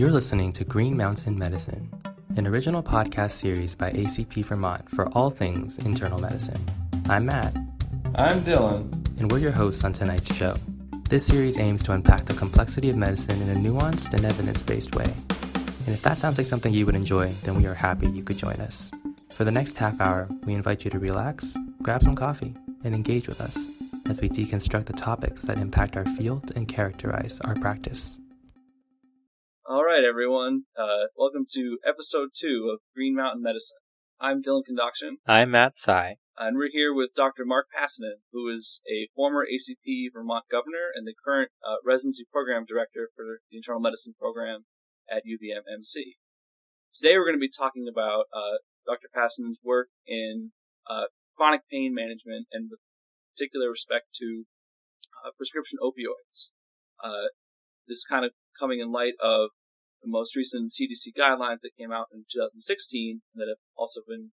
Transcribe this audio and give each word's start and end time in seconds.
You're 0.00 0.10
listening 0.10 0.52
to 0.52 0.64
Green 0.64 0.96
Mountain 0.96 1.38
Medicine, 1.38 1.92
an 2.38 2.46
original 2.46 2.82
podcast 2.82 3.32
series 3.32 3.74
by 3.74 3.90
ACP 3.90 4.46
Vermont 4.46 4.88
for 4.88 5.10
all 5.10 5.28
things 5.28 5.76
internal 5.76 6.18
medicine. 6.18 6.58
I'm 7.10 7.26
Matt. 7.26 7.54
I'm 8.14 8.40
Dylan. 8.40 8.90
And 9.20 9.30
we're 9.30 9.40
your 9.40 9.50
hosts 9.50 9.84
on 9.84 9.92
tonight's 9.92 10.34
show. 10.34 10.54
This 11.10 11.26
series 11.26 11.58
aims 11.58 11.82
to 11.82 11.92
unpack 11.92 12.24
the 12.24 12.32
complexity 12.32 12.88
of 12.88 12.96
medicine 12.96 13.42
in 13.42 13.50
a 13.50 13.60
nuanced 13.60 14.14
and 14.14 14.24
evidence 14.24 14.62
based 14.62 14.94
way. 14.94 15.04
And 15.84 15.94
if 15.94 16.00
that 16.00 16.16
sounds 16.16 16.38
like 16.38 16.46
something 16.46 16.72
you 16.72 16.86
would 16.86 16.94
enjoy, 16.94 17.32
then 17.44 17.56
we 17.56 17.66
are 17.66 17.74
happy 17.74 18.08
you 18.08 18.24
could 18.24 18.38
join 18.38 18.54
us. 18.54 18.90
For 19.28 19.44
the 19.44 19.52
next 19.52 19.76
half 19.76 20.00
hour, 20.00 20.30
we 20.44 20.54
invite 20.54 20.82
you 20.82 20.90
to 20.92 20.98
relax, 20.98 21.58
grab 21.82 22.02
some 22.02 22.16
coffee, 22.16 22.54
and 22.84 22.94
engage 22.94 23.28
with 23.28 23.42
us 23.42 23.68
as 24.06 24.18
we 24.18 24.30
deconstruct 24.30 24.86
the 24.86 24.94
topics 24.94 25.42
that 25.42 25.58
impact 25.58 25.94
our 25.94 26.06
field 26.06 26.52
and 26.56 26.66
characterize 26.66 27.38
our 27.40 27.54
practice. 27.56 28.16
All 29.70 29.84
right, 29.84 30.02
everyone. 30.02 30.64
Uh, 30.76 31.06
welcome 31.14 31.46
to 31.52 31.78
episode 31.86 32.30
two 32.34 32.74
of 32.74 32.80
Green 32.92 33.14
Mountain 33.14 33.40
Medicine. 33.40 33.78
I'm 34.18 34.42
Dylan 34.42 34.64
Conduction. 34.66 35.18
I'm 35.28 35.52
Matt 35.52 35.78
Tsai. 35.78 36.16
And 36.36 36.56
we're 36.58 36.72
here 36.72 36.92
with 36.92 37.14
Dr. 37.14 37.44
Mark 37.46 37.66
Pasanen, 37.70 38.18
who 38.32 38.48
is 38.52 38.80
a 38.90 39.06
former 39.14 39.46
ACP 39.46 40.10
Vermont 40.12 40.46
governor 40.50 40.90
and 40.92 41.06
the 41.06 41.14
current 41.24 41.52
uh, 41.62 41.76
residency 41.86 42.24
program 42.32 42.64
director 42.66 43.10
for 43.14 43.38
the 43.48 43.58
internal 43.58 43.80
medicine 43.80 44.12
program 44.18 44.66
at 45.08 45.22
UVM-MC. 45.22 46.16
Today 46.92 47.14
we're 47.14 47.30
going 47.30 47.38
to 47.38 47.46
be 47.46 47.48
talking 47.48 47.86
about 47.86 48.24
uh, 48.34 48.58
Dr. 48.84 49.06
Pasanen's 49.14 49.60
work 49.62 49.86
in 50.04 50.50
uh, 50.90 51.14
chronic 51.36 51.60
pain 51.70 51.94
management 51.94 52.48
and 52.50 52.66
with 52.72 52.80
particular 53.38 53.70
respect 53.70 54.06
to 54.18 54.46
uh, 55.22 55.30
prescription 55.38 55.78
opioids. 55.80 56.50
Uh, 56.98 57.30
this 57.86 57.98
is 57.98 58.06
kind 58.10 58.24
of 58.24 58.32
coming 58.58 58.80
in 58.80 58.90
light 58.90 59.14
of 59.22 59.50
the 60.02 60.10
most 60.10 60.36
recent 60.36 60.72
CDC 60.72 61.12
guidelines 61.18 61.60
that 61.62 61.76
came 61.78 61.92
out 61.92 62.06
in 62.12 62.24
2016 62.32 63.22
that 63.34 63.48
have 63.48 63.60
also 63.76 64.00
been 64.06 64.32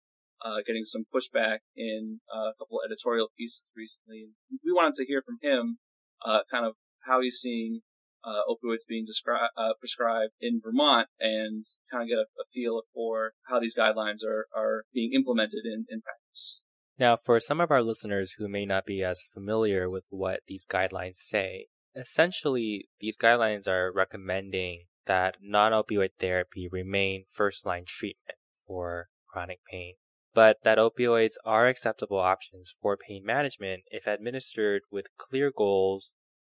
uh, 0.44 0.64
getting 0.66 0.84
some 0.84 1.04
pushback 1.14 1.58
in 1.76 2.20
uh, 2.32 2.50
a 2.50 2.54
couple 2.58 2.78
of 2.80 2.88
editorial 2.88 3.28
pieces 3.36 3.62
recently. 3.76 4.28
We 4.64 4.72
wanted 4.72 4.94
to 4.96 5.06
hear 5.06 5.22
from 5.24 5.38
him, 5.42 5.78
uh, 6.24 6.40
kind 6.50 6.66
of 6.66 6.74
how 7.06 7.20
he's 7.20 7.36
seeing 7.36 7.80
uh, 8.24 8.42
opioids 8.48 8.86
being 8.88 9.06
descri- 9.06 9.48
uh, 9.56 9.72
prescribed 9.78 10.32
in 10.40 10.60
Vermont, 10.62 11.08
and 11.18 11.64
kind 11.90 12.02
of 12.02 12.08
get 12.08 12.18
a, 12.18 12.26
a, 12.40 12.44
feel 12.52 12.82
for 12.92 13.32
how 13.48 13.60
these 13.60 13.74
guidelines 13.76 14.24
are 14.24 14.46
are 14.54 14.84
being 14.92 15.12
implemented 15.14 15.64
in, 15.64 15.86
in 15.88 16.02
practice. 16.02 16.60
Now, 16.98 17.16
for 17.24 17.40
some 17.40 17.60
of 17.60 17.70
our 17.70 17.82
listeners 17.82 18.34
who 18.36 18.46
may 18.48 18.66
not 18.66 18.84
be 18.84 19.02
as 19.02 19.26
familiar 19.32 19.88
with 19.88 20.04
what 20.10 20.40
these 20.46 20.66
guidelines 20.66 21.16
say, 21.16 21.66
essentially 21.96 22.88
these 23.00 23.16
guidelines 23.16 23.66
are 23.66 23.90
recommending 23.92 24.84
that 25.10 25.34
non 25.42 25.72
opioid 25.72 26.10
therapy 26.20 26.68
remain 26.70 27.24
first 27.32 27.66
line 27.66 27.84
treatment 27.84 28.38
for 28.64 29.08
chronic 29.28 29.58
pain, 29.68 29.94
but 30.32 30.58
that 30.62 30.78
opioids 30.78 31.34
are 31.44 31.66
acceptable 31.66 32.20
options 32.20 32.76
for 32.80 32.96
pain 32.96 33.24
management 33.26 33.82
if 33.90 34.06
administered 34.06 34.82
with 34.88 35.16
clear 35.18 35.50
goals, 35.50 36.12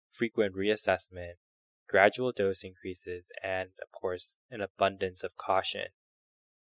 frequent 0.10 0.56
reassessment, 0.56 1.34
gradual 1.88 2.32
dose 2.32 2.64
increases, 2.64 3.26
and, 3.44 3.70
of 3.80 3.92
course, 3.92 4.38
an 4.50 4.62
abundance 4.62 5.24
of 5.24 5.38
caution. 5.38 5.90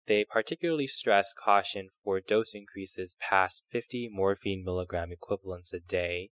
They 0.07 0.25
particularly 0.25 0.88
stress 0.88 1.31
caution 1.45 1.89
for 2.03 2.19
dose 2.19 2.55
increases 2.55 3.16
past 3.19 3.61
50 3.69 4.09
morphine 4.11 4.63
milligram 4.66 5.11
equivalents 5.11 5.72
a 5.73 5.80
day 5.80 6.31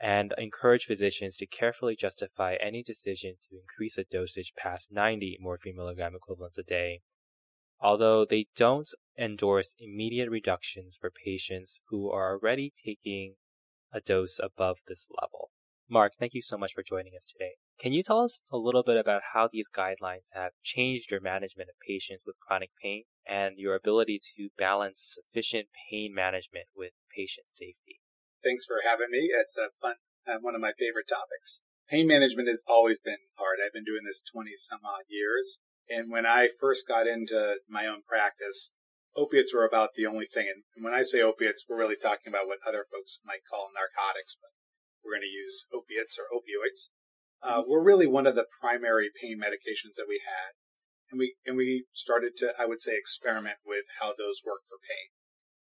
and 0.00 0.34
encourage 0.36 0.84
physicians 0.84 1.36
to 1.36 1.46
carefully 1.46 1.96
justify 1.96 2.56
any 2.60 2.82
decision 2.82 3.34
to 3.48 3.58
increase 3.58 3.96
a 3.96 4.04
dosage 4.04 4.52
past 4.56 4.92
90 4.92 5.38
morphine 5.40 5.76
milligram 5.76 6.14
equivalents 6.14 6.58
a 6.58 6.62
day, 6.62 7.00
although 7.80 8.24
they 8.24 8.46
don't 8.56 8.88
endorse 9.18 9.74
immediate 9.78 10.30
reductions 10.30 10.96
for 11.00 11.10
patients 11.10 11.80
who 11.88 12.10
are 12.10 12.34
already 12.34 12.72
taking 12.84 13.36
a 13.92 14.00
dose 14.00 14.38
above 14.42 14.78
this 14.86 15.08
level. 15.20 15.50
Mark, 15.88 16.14
thank 16.18 16.34
you 16.34 16.42
so 16.42 16.58
much 16.58 16.74
for 16.74 16.82
joining 16.82 17.12
us 17.16 17.30
today. 17.30 17.52
Can 17.78 17.92
you 17.92 18.02
tell 18.02 18.20
us 18.20 18.40
a 18.50 18.56
little 18.56 18.82
bit 18.82 18.96
about 18.96 19.22
how 19.32 19.48
these 19.50 19.68
guidelines 19.68 20.32
have 20.32 20.52
changed 20.62 21.10
your 21.10 21.20
management 21.20 21.68
of 21.68 21.76
patients 21.86 22.24
with 22.26 22.40
chronic 22.40 22.70
pain 22.82 23.04
and 23.26 23.56
your 23.58 23.76
ability 23.76 24.20
to 24.36 24.48
balance 24.58 25.14
sufficient 25.14 25.68
pain 25.88 26.12
management 26.12 26.66
with 26.74 26.92
patient 27.14 27.46
safety? 27.50 28.00
Thanks 28.46 28.64
for 28.64 28.86
having 28.86 29.10
me. 29.10 29.26
It's 29.34 29.58
a 29.58 29.74
fun, 29.82 29.96
uh, 30.22 30.38
one 30.38 30.54
of 30.54 30.60
my 30.60 30.70
favorite 30.78 31.10
topics. 31.10 31.66
Pain 31.90 32.06
management 32.06 32.46
has 32.46 32.62
always 32.68 33.00
been 33.02 33.26
hard. 33.34 33.58
I've 33.58 33.74
been 33.74 33.82
doing 33.82 34.06
this 34.06 34.22
20 34.22 34.54
some 34.54 34.86
odd 34.86 35.02
years. 35.08 35.58
And 35.90 36.12
when 36.12 36.26
I 36.26 36.46
first 36.46 36.86
got 36.86 37.08
into 37.08 37.58
my 37.68 37.88
own 37.88 38.06
practice, 38.06 38.70
opiates 39.16 39.52
were 39.52 39.66
about 39.66 39.94
the 39.96 40.06
only 40.06 40.26
thing. 40.26 40.62
And 40.76 40.84
when 40.84 40.94
I 40.94 41.02
say 41.02 41.20
opiates, 41.20 41.64
we're 41.68 41.82
really 41.82 41.98
talking 41.98 42.30
about 42.30 42.46
what 42.46 42.62
other 42.62 42.86
folks 42.86 43.18
might 43.26 43.42
call 43.50 43.74
narcotics, 43.74 44.38
but 44.38 44.54
we're 45.02 45.18
going 45.18 45.26
to 45.26 45.38
use 45.42 45.66
opiates 45.74 46.16
or 46.16 46.30
opioids. 46.30 46.94
Uh, 47.42 47.66
were 47.66 47.82
really 47.82 48.06
one 48.06 48.28
of 48.28 48.36
the 48.36 48.46
primary 48.60 49.10
pain 49.10 49.40
medications 49.42 49.98
that 49.98 50.06
we 50.06 50.22
had. 50.22 50.54
And 51.10 51.18
we, 51.18 51.34
and 51.44 51.56
we 51.56 51.86
started 51.92 52.36
to, 52.38 52.52
I 52.60 52.66
would 52.66 52.80
say, 52.80 52.94
experiment 52.94 53.58
with 53.66 53.86
how 53.98 54.14
those 54.14 54.46
work 54.46 54.62
for 54.70 54.78
pain. 54.78 55.15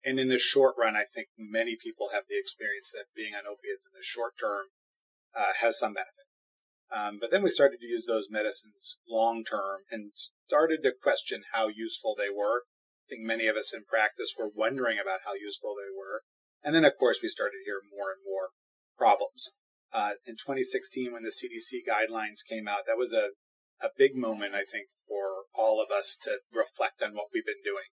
And 0.08 0.22
in 0.22 0.30
the 0.30 0.40
short 0.40 0.76
run, 0.80 0.96
I 0.96 1.04
think 1.04 1.28
many 1.38 1.76
people 1.76 2.12
have 2.14 2.24
the 2.30 2.40
experience 2.40 2.94
that 2.94 3.12
being 3.14 3.36
on 3.36 3.44
opiates 3.44 3.84
in 3.84 3.92
the 3.92 4.08
short 4.08 4.40
term 4.40 4.72
uh, 5.36 5.52
has 5.60 5.78
some 5.78 5.96
benefit. 5.96 6.32
Um, 6.88 7.18
but 7.20 7.30
then 7.30 7.44
we 7.44 7.50
started 7.50 7.82
to 7.82 7.92
use 7.92 8.06
those 8.08 8.32
medicines 8.32 8.96
long 9.04 9.44
term 9.44 9.82
and 9.92 10.12
started 10.48 10.80
to 10.84 10.94
question 10.96 11.44
how 11.52 11.68
useful 11.68 12.16
they 12.18 12.30
were. 12.32 12.64
I 13.04 13.06
think 13.10 13.28
many 13.28 13.48
of 13.48 13.58
us 13.58 13.74
in 13.76 13.84
practice 13.84 14.32
were 14.40 14.48
wondering 14.48 14.98
about 14.98 15.28
how 15.28 15.34
useful 15.34 15.76
they 15.76 15.92
were. 15.92 16.24
And 16.64 16.74
then, 16.74 16.86
of 16.86 16.98
course, 16.98 17.20
we 17.22 17.28
started 17.28 17.60
to 17.60 17.68
hear 17.68 17.82
more 17.84 18.08
and 18.16 18.24
more 18.24 18.56
problems. 18.98 19.52
Uh, 19.92 20.16
in 20.26 20.40
2016, 20.40 21.12
when 21.12 21.24
the 21.24 21.36
CDC 21.36 21.84
guidelines 21.84 22.48
came 22.48 22.70
out, 22.70 22.88
that 22.88 22.98
was 22.98 23.12
a, 23.12 23.36
a 23.84 23.92
big 23.98 24.16
moment, 24.16 24.56
I 24.56 24.64
think, 24.64 24.88
for 25.06 25.52
all 25.54 25.84
of 25.84 25.92
us 25.92 26.16
to 26.24 26.40
reflect 26.54 27.04
on 27.04 27.12
what 27.12 27.28
we've 27.34 27.46
been 27.46 27.60
doing. 27.62 27.92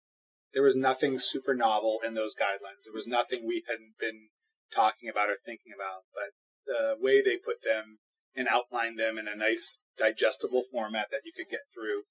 There 0.54 0.64
was 0.64 0.76
nothing 0.76 1.18
super 1.18 1.54
novel 1.54 2.00
in 2.06 2.14
those 2.14 2.36
guidelines. 2.36 2.84
There 2.84 2.94
was 2.94 3.08
nothing 3.08 3.48
we 3.48 3.64
hadn't 3.68 3.96
been 4.00 4.30
talking 4.74 5.10
about 5.10 5.30
or 5.30 5.38
thinking 5.46 5.72
about, 5.74 6.04
but 6.14 6.32
the 6.66 6.98
way 7.00 7.22
they 7.22 7.38
put 7.38 7.64
them 7.64 8.00
and 8.36 8.48
outlined 8.48 9.00
them 9.00 9.18
in 9.18 9.28
a 9.28 9.36
nice 9.36 9.80
digestible 9.98 10.64
format 10.70 11.08
that 11.12 11.22
you 11.24 11.32
could 11.36 11.50
get 11.50 11.72
through, 11.74 12.04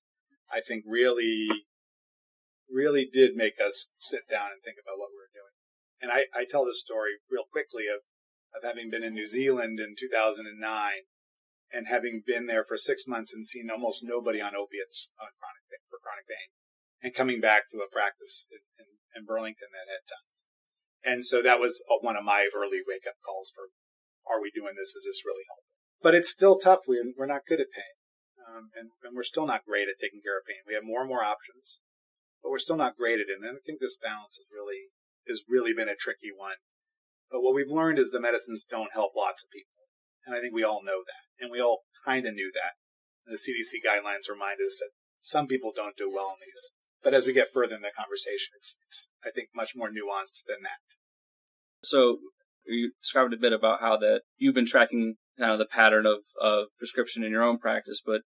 I 0.50 0.60
think 0.60 0.84
really, 0.86 1.48
really 2.68 3.04
did 3.04 3.36
make 3.36 3.60
us 3.60 3.90
sit 3.96 4.28
down 4.28 4.52
and 4.52 4.62
think 4.62 4.76
about 4.80 4.98
what 4.98 5.10
we 5.12 5.20
were 5.20 5.36
doing. 5.36 5.56
And 6.00 6.10
I, 6.10 6.38
I 6.38 6.44
tell 6.44 6.64
this 6.64 6.80
story 6.80 7.20
real 7.30 7.44
quickly 7.50 7.84
of, 7.88 8.00
of 8.56 8.64
having 8.64 8.90
been 8.90 9.04
in 9.04 9.14
New 9.14 9.28
Zealand 9.28 9.78
in 9.80 9.94
2009 9.98 10.48
and 11.72 11.86
having 11.86 12.22
been 12.26 12.46
there 12.46 12.64
for 12.64 12.76
six 12.76 13.06
months 13.06 13.32
and 13.32 13.44
seen 13.44 13.70
almost 13.70 14.02
nobody 14.02 14.40
on 14.40 14.56
opiates 14.56 15.12
on 15.20 15.28
chronic 15.38 15.60
for 15.88 16.00
chronic 16.02 16.26
pain 16.26 16.48
and 17.02 17.14
coming 17.14 17.40
back 17.40 17.68
to 17.70 17.78
a 17.78 17.90
practice 17.90 18.46
in, 18.50 18.60
in, 18.78 18.86
in 19.16 19.26
Burlington 19.26 19.68
that 19.72 19.90
had 19.90 20.04
tons. 20.08 20.46
And 21.02 21.24
so 21.24 21.42
that 21.42 21.60
was 21.60 21.82
a, 21.88 21.96
one 22.04 22.16
of 22.16 22.24
my 22.24 22.48
early 22.54 22.80
wake 22.86 23.08
up 23.08 23.16
calls 23.24 23.50
for, 23.54 23.72
are 24.28 24.40
we 24.40 24.52
doing 24.52 24.76
this? 24.76 24.92
Is 24.92 25.08
this 25.08 25.24
really 25.24 25.44
helping? 25.48 25.70
But 26.02 26.14
it's 26.14 26.30
still 26.30 26.56
tough. 26.56 26.84
We're, 26.86 27.12
we're 27.16 27.30
not 27.30 27.48
good 27.48 27.60
at 27.60 27.72
pain. 27.72 27.96
Um, 28.40 28.68
and, 28.76 28.90
and 29.04 29.16
we're 29.16 29.24
still 29.24 29.46
not 29.46 29.64
great 29.64 29.88
at 29.88 30.00
taking 30.00 30.20
care 30.24 30.36
of 30.36 30.44
pain. 30.44 30.64
We 30.66 30.74
have 30.74 30.84
more 30.84 31.00
and 31.00 31.08
more 31.08 31.24
options, 31.24 31.80
but 32.42 32.50
we're 32.50 32.60
still 32.60 32.76
not 32.76 32.96
great 32.96 33.20
at 33.20 33.28
it. 33.28 33.38
And 33.40 33.46
I 33.46 33.60
think 33.64 33.80
this 33.80 33.96
balance 33.96 34.36
has 34.40 34.48
really, 34.52 34.92
has 35.28 35.44
really 35.48 35.72
been 35.72 35.88
a 35.88 35.96
tricky 35.96 36.32
one. 36.34 36.60
But 37.30 37.42
what 37.42 37.54
we've 37.54 37.70
learned 37.70 37.98
is 37.98 38.10
the 38.10 38.20
medicines 38.20 38.64
don't 38.64 38.92
help 38.92 39.12
lots 39.16 39.44
of 39.44 39.54
people. 39.54 39.86
And 40.26 40.34
I 40.34 40.40
think 40.40 40.52
we 40.52 40.64
all 40.64 40.82
know 40.82 41.06
that. 41.06 41.24
And 41.38 41.50
we 41.50 41.60
all 41.60 41.86
kind 42.04 42.26
of 42.26 42.34
knew 42.34 42.50
that. 42.52 42.76
And 43.24 43.32
the 43.32 43.40
CDC 43.40 43.80
guidelines 43.86 44.28
reminded 44.28 44.66
us 44.66 44.80
that 44.80 44.92
some 45.18 45.46
people 45.46 45.72
don't 45.74 45.96
do 45.96 46.10
well 46.12 46.34
in 46.34 46.40
these 46.40 46.72
but 47.02 47.14
as 47.14 47.26
we 47.26 47.32
get 47.32 47.52
further 47.52 47.76
in 47.76 47.82
the 47.82 47.90
conversation, 47.96 48.52
it's, 48.56 48.78
it's 48.86 49.08
I 49.24 49.30
think, 49.30 49.48
much 49.54 49.72
more 49.74 49.88
nuanced 49.88 50.44
than 50.46 50.62
that. 50.62 50.96
So 51.82 52.18
you 52.66 52.92
described 53.02 53.32
a 53.32 53.38
bit 53.38 53.52
about 53.52 53.80
how 53.80 53.96
that 53.98 54.22
you've 54.36 54.54
been 54.54 54.66
tracking 54.66 55.16
kind 55.38 55.52
of 55.52 55.58
the 55.58 55.66
pattern 55.66 56.06
of, 56.06 56.18
of 56.40 56.66
prescription 56.78 57.24
in 57.24 57.32
your 57.32 57.42
own 57.42 57.58
practice, 57.58 58.02
but 58.04 58.22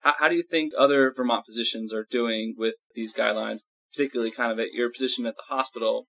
how, 0.00 0.14
how 0.18 0.28
do 0.28 0.34
you 0.34 0.42
think 0.42 0.72
other 0.76 1.12
Vermont 1.14 1.44
physicians 1.46 1.92
are 1.92 2.06
doing 2.10 2.54
with 2.58 2.74
these 2.94 3.14
guidelines, 3.14 3.60
particularly 3.94 4.30
kind 4.30 4.52
of 4.52 4.58
at 4.58 4.72
your 4.72 4.90
position 4.90 5.26
at 5.26 5.36
the 5.36 5.54
hospital? 5.54 6.06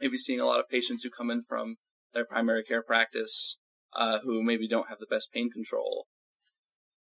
Maybe 0.00 0.16
seeing 0.16 0.40
a 0.40 0.46
lot 0.46 0.60
of 0.60 0.68
patients 0.68 1.02
who 1.02 1.10
come 1.10 1.30
in 1.30 1.42
from 1.48 1.76
their 2.14 2.24
primary 2.24 2.62
care 2.62 2.82
practice 2.82 3.58
uh, 3.96 4.20
who 4.20 4.42
maybe 4.42 4.68
don't 4.68 4.88
have 4.88 4.98
the 5.00 5.06
best 5.10 5.32
pain 5.32 5.50
control 5.50 6.06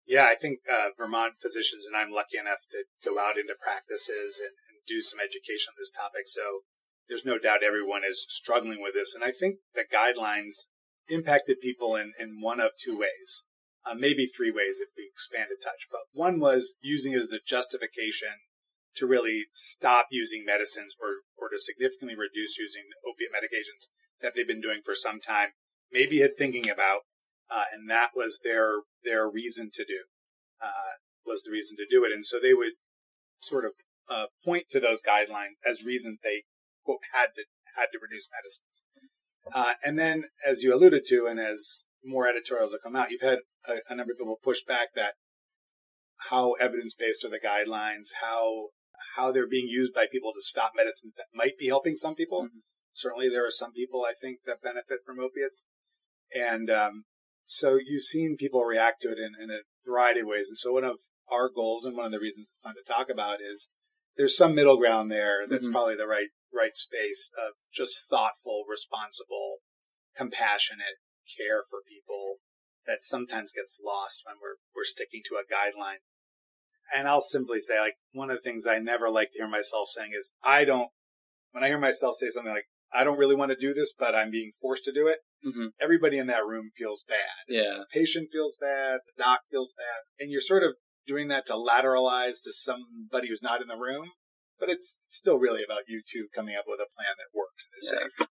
yeah, 0.05 0.25
I 0.25 0.35
think 0.35 0.59
uh, 0.71 0.89
Vermont 0.97 1.35
physicians, 1.41 1.85
and 1.85 1.95
I'm 1.95 2.11
lucky 2.11 2.37
enough 2.37 2.67
to 2.71 2.85
go 3.03 3.19
out 3.19 3.37
into 3.37 3.55
practices 3.59 4.39
and, 4.39 4.55
and, 4.69 4.79
do 4.85 5.01
some 5.01 5.19
education 5.19 5.71
on 5.71 5.79
this 5.79 5.91
topic. 5.91 6.27
So 6.27 6.67
there's 7.07 7.23
no 7.23 7.39
doubt 7.39 7.63
everyone 7.63 8.01
is 8.03 8.25
struggling 8.27 8.81
with 8.81 8.93
this. 8.93 9.15
And 9.15 9.23
I 9.23 9.31
think 9.31 9.59
the 9.73 9.85
guidelines 9.87 10.67
impacted 11.07 11.61
people 11.61 11.95
in, 11.95 12.11
in 12.19 12.41
one 12.41 12.59
of 12.59 12.71
two 12.77 12.99
ways. 12.99 13.45
uh, 13.85 13.93
maybe 13.93 14.25
three 14.25 14.51
ways 14.51 14.79
if 14.79 14.89
we 14.97 15.09
expand 15.11 15.49
a 15.51 15.61
touch. 15.61 15.87
But 15.91 16.01
one 16.13 16.39
was 16.39 16.75
using 16.81 17.13
it 17.13 17.21
as 17.21 17.33
a 17.33 17.39
justification 17.45 18.47
to 18.95 19.07
really 19.07 19.45
stop 19.51 20.07
using 20.11 20.45
medicines 20.45 20.95
or, 21.01 21.25
or 21.37 21.49
to 21.49 21.59
significantly 21.59 22.15
reduce 22.15 22.57
using 22.57 22.83
opiate 23.07 23.33
medications 23.33 23.89
that 24.21 24.33
they've 24.35 24.47
been 24.47 24.61
doing 24.61 24.81
for 24.83 24.95
some 24.95 25.19
time, 25.19 25.49
maybe 25.91 26.19
had 26.19 26.37
thinking 26.37 26.69
about, 26.69 27.01
uh, 27.53 27.65
and 27.73 27.89
that 27.89 28.11
was 28.15 28.39
their 28.43 28.81
their 29.03 29.29
reason 29.29 29.69
to 29.73 29.85
do, 29.85 30.03
uh, 30.61 30.97
was 31.25 31.43
the 31.43 31.51
reason 31.51 31.77
to 31.77 31.85
do 31.89 32.03
it. 32.03 32.11
And 32.11 32.25
so 32.25 32.39
they 32.39 32.53
would 32.53 32.73
sort 33.41 33.65
of 33.65 33.71
uh, 34.09 34.25
point 34.43 34.65
to 34.71 34.79
those 34.79 35.01
guidelines 35.01 35.59
as 35.67 35.83
reasons 35.83 36.19
they 36.23 36.43
quote 36.83 36.99
had 37.13 37.27
to 37.35 37.43
had 37.75 37.87
to 37.91 37.99
reduce 38.01 38.29
medicines. 38.31 38.83
Uh, 39.53 39.73
and 39.83 39.99
then, 39.99 40.23
as 40.47 40.63
you 40.63 40.73
alluded 40.73 41.03
to, 41.05 41.25
and 41.25 41.39
as 41.39 41.83
more 42.03 42.27
editorials 42.27 42.71
have 42.71 42.81
come 42.81 42.95
out, 42.95 43.11
you've 43.11 43.21
had 43.21 43.39
a, 43.67 43.77
a 43.89 43.95
number 43.95 44.13
of 44.13 44.17
people 44.17 44.37
push 44.41 44.63
back 44.63 44.93
that 44.95 45.13
how 46.29 46.53
evidence 46.53 46.93
based 46.93 47.25
are 47.25 47.29
the 47.29 47.39
guidelines, 47.39 48.09
how 48.21 48.69
how 49.15 49.31
they're 49.31 49.47
being 49.47 49.67
used 49.67 49.93
by 49.93 50.07
people 50.09 50.31
to 50.33 50.41
stop 50.41 50.71
medicines 50.75 51.13
that 51.17 51.25
might 51.33 51.57
be 51.59 51.67
helping 51.67 51.95
some 51.95 52.15
people. 52.15 52.43
Mm-hmm. 52.43 52.59
Certainly, 52.93 53.29
there 53.29 53.45
are 53.45 53.51
some 53.51 53.73
people 53.73 54.05
I 54.07 54.13
think 54.19 54.39
that 54.45 54.61
benefit 54.61 54.99
from 55.05 55.19
opiates, 55.19 55.65
and 56.35 56.69
um, 56.69 57.03
so 57.45 57.77
you've 57.83 58.03
seen 58.03 58.37
people 58.39 58.63
react 58.63 59.01
to 59.01 59.09
it 59.09 59.17
in, 59.17 59.33
in, 59.41 59.49
a 59.49 59.59
variety 59.85 60.21
of 60.21 60.27
ways. 60.27 60.47
And 60.47 60.57
so, 60.57 60.73
one 60.73 60.83
of 60.83 60.97
our 61.31 61.49
goals, 61.49 61.85
and 61.85 61.95
one 61.95 62.05
of 62.05 62.11
the 62.11 62.19
reasons 62.19 62.47
it's 62.49 62.59
fun 62.59 62.75
to 62.75 62.93
talk 62.93 63.09
about, 63.09 63.39
is 63.41 63.69
there's 64.17 64.37
some 64.37 64.55
middle 64.55 64.77
ground 64.77 65.11
there 65.11 65.47
that's 65.47 65.65
mm-hmm. 65.65 65.73
probably 65.73 65.95
the 65.95 66.07
right 66.07 66.29
right 66.53 66.75
space 66.75 67.29
of 67.37 67.53
just 67.73 68.09
thoughtful, 68.09 68.63
responsible, 68.69 69.57
compassionate 70.15 71.01
care 71.37 71.63
for 71.69 71.79
people 71.87 72.37
that 72.85 73.01
sometimes 73.01 73.51
gets 73.51 73.79
lost 73.83 74.23
when 74.25 74.35
we're 74.41 74.57
we're 74.75 74.85
sticking 74.85 75.21
to 75.25 75.35
a 75.35 75.43
guideline. 75.43 76.03
And 76.93 77.07
I'll 77.07 77.21
simply 77.21 77.59
say, 77.59 77.79
like, 77.79 77.95
one 78.11 78.29
of 78.29 78.35
the 78.37 78.41
things 78.41 78.67
I 78.67 78.77
never 78.77 79.09
like 79.09 79.31
to 79.31 79.37
hear 79.39 79.47
myself 79.47 79.87
saying 79.87 80.11
is, 80.13 80.33
I 80.43 80.65
don't, 80.65 80.89
when 81.51 81.63
I 81.63 81.67
hear 81.67 81.79
myself 81.79 82.17
say 82.17 82.29
something 82.29 82.51
like, 82.51 82.65
I 82.93 83.05
don't 83.05 83.17
really 83.17 83.35
want 83.35 83.51
to 83.51 83.57
do 83.57 83.73
this, 83.73 83.93
but 83.97 84.13
I'm 84.13 84.29
being 84.29 84.51
forced 84.61 84.83
to 84.85 84.93
do 84.93 85.07
it, 85.07 85.19
mm-hmm. 85.45 85.67
everybody 85.79 86.17
in 86.17 86.27
that 86.27 86.45
room 86.45 86.71
feels 86.75 87.03
bad. 87.07 87.17
Yeah. 87.47 87.79
The 87.79 87.85
patient 87.91 88.29
feels 88.31 88.55
bad, 88.59 88.99
the 89.05 89.23
doc 89.23 89.41
feels 89.51 89.73
bad. 89.77 90.23
And 90.23 90.31
you're 90.31 90.41
sort 90.41 90.63
of 90.63 90.73
doing 91.05 91.27
that 91.29 91.45
to 91.47 91.53
lateralize 91.53 92.41
to 92.43 92.53
somebody 92.53 93.29
who's 93.29 93.41
not 93.41 93.61
in 93.61 93.67
the 93.67 93.77
room. 93.77 94.09
But 94.59 94.69
it's 94.69 94.99
still 95.07 95.37
really 95.37 95.63
about 95.63 95.83
you 95.87 96.01
two 96.09 96.27
coming 96.33 96.55
up 96.55 96.65
with 96.67 96.79
a 96.79 96.87
plan 96.95 97.15
that 97.17 97.37
works 97.37 97.67
and 97.67 97.77
is 97.77 97.93
yeah. 97.93 98.25
safe. 98.25 98.27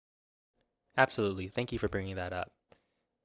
Absolutely. 0.97 1.49
Thank 1.49 1.73
you 1.73 1.79
for 1.79 1.89
bringing 1.89 2.17
that 2.17 2.33
up. 2.33 2.51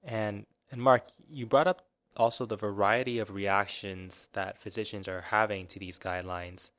And 0.03 0.45
and 0.71 0.81
Mark, 0.81 1.03
you 1.27 1.45
brought 1.45 1.67
up 1.67 1.81
also 2.15 2.45
the 2.45 2.55
variety 2.55 3.19
of 3.19 3.31
reactions 3.31 4.27
that 4.33 4.61
physicians 4.61 5.07
are 5.07 5.21
having 5.21 5.67
to 5.67 5.79
these 5.79 5.99
guidelines. 5.99 6.69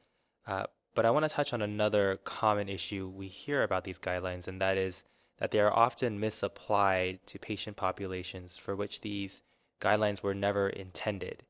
Uh, 0.46 0.64
but 0.94 1.04
I 1.04 1.10
want 1.10 1.24
to 1.24 1.28
touch 1.28 1.52
on 1.52 1.62
another 1.62 2.18
common 2.24 2.68
issue 2.68 3.08
we 3.08 3.26
hear 3.26 3.62
about 3.62 3.84
these 3.84 3.98
guidelines, 3.98 4.46
and 4.46 4.60
that 4.60 4.76
is 4.76 5.02
that 5.38 5.50
they 5.50 5.60
are 5.60 5.72
often 5.72 6.20
misapplied 6.20 7.18
to 7.26 7.38
patient 7.38 7.76
populations 7.76 8.56
for 8.56 8.76
which 8.76 9.00
these 9.00 9.42
guidelines 9.80 10.22
were 10.22 10.34
never 10.34 10.68
intended. 10.68 11.42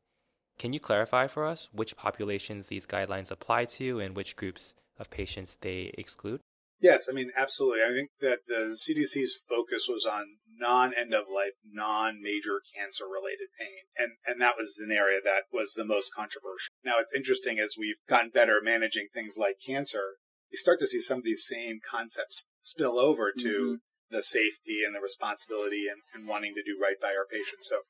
Can 0.58 0.72
you 0.72 0.81
clarify 0.81 1.26
for 1.26 1.44
us 1.44 1.69
which 1.72 1.96
populations 1.96 2.69
these 2.69 2.86
guidelines 2.86 3.31
apply 3.31 3.66
to 3.66 4.00
and 4.00 4.16
which 4.16 4.36
groups 4.36 4.75
of 4.98 5.10
patients 5.10 5.56
they 5.60 5.92
exclude? 5.98 6.40
Yes, 6.81 7.08
I 7.08 7.12
mean, 7.12 7.31
absolutely. 7.36 7.82
I 7.82 7.92
think 7.92 8.10
that 8.20 8.40
the 8.46 8.76
CDC's 8.76 9.38
focus 9.48 9.87
was 9.88 10.04
on 10.04 10.37
non 10.56 10.92
end 10.94 11.14
of 11.14 11.25
life, 11.32 11.52
non 11.64 12.20
major 12.20 12.60
cancer 12.75 13.04
related 13.06 13.48
pain. 13.58 13.88
And, 13.96 14.12
and 14.26 14.40
that 14.40 14.56
was 14.58 14.78
an 14.78 14.92
area 14.92 15.20
that 15.25 15.44
was 15.52 15.72
the 15.72 15.84
most 15.84 16.12
controversial. 16.14 16.75
Now 16.84 16.94
it's 16.98 17.14
interesting 17.14 17.58
as 17.58 17.76
we've 17.78 17.96
gotten 18.08 18.30
better 18.30 18.60
managing 18.62 19.08
things 19.12 19.37
like 19.38 19.56
cancer, 19.64 20.16
you 20.54 20.58
start 20.58 20.78
to 20.78 20.86
see 20.86 21.00
some 21.00 21.18
of 21.18 21.24
these 21.24 21.44
same 21.44 21.80
concepts 21.82 22.46
spill 22.62 22.96
over 22.96 23.32
to 23.36 23.48
mm-hmm. 23.48 24.14
the 24.14 24.22
safety 24.22 24.86
and 24.86 24.94
the 24.94 25.00
responsibility 25.00 25.86
and, 25.90 25.98
and 26.14 26.28
wanting 26.28 26.54
to 26.54 26.62
do 26.62 26.78
right 26.80 26.94
by 27.02 27.08
our 27.08 27.26
patients. 27.28 27.66
So 27.68 27.80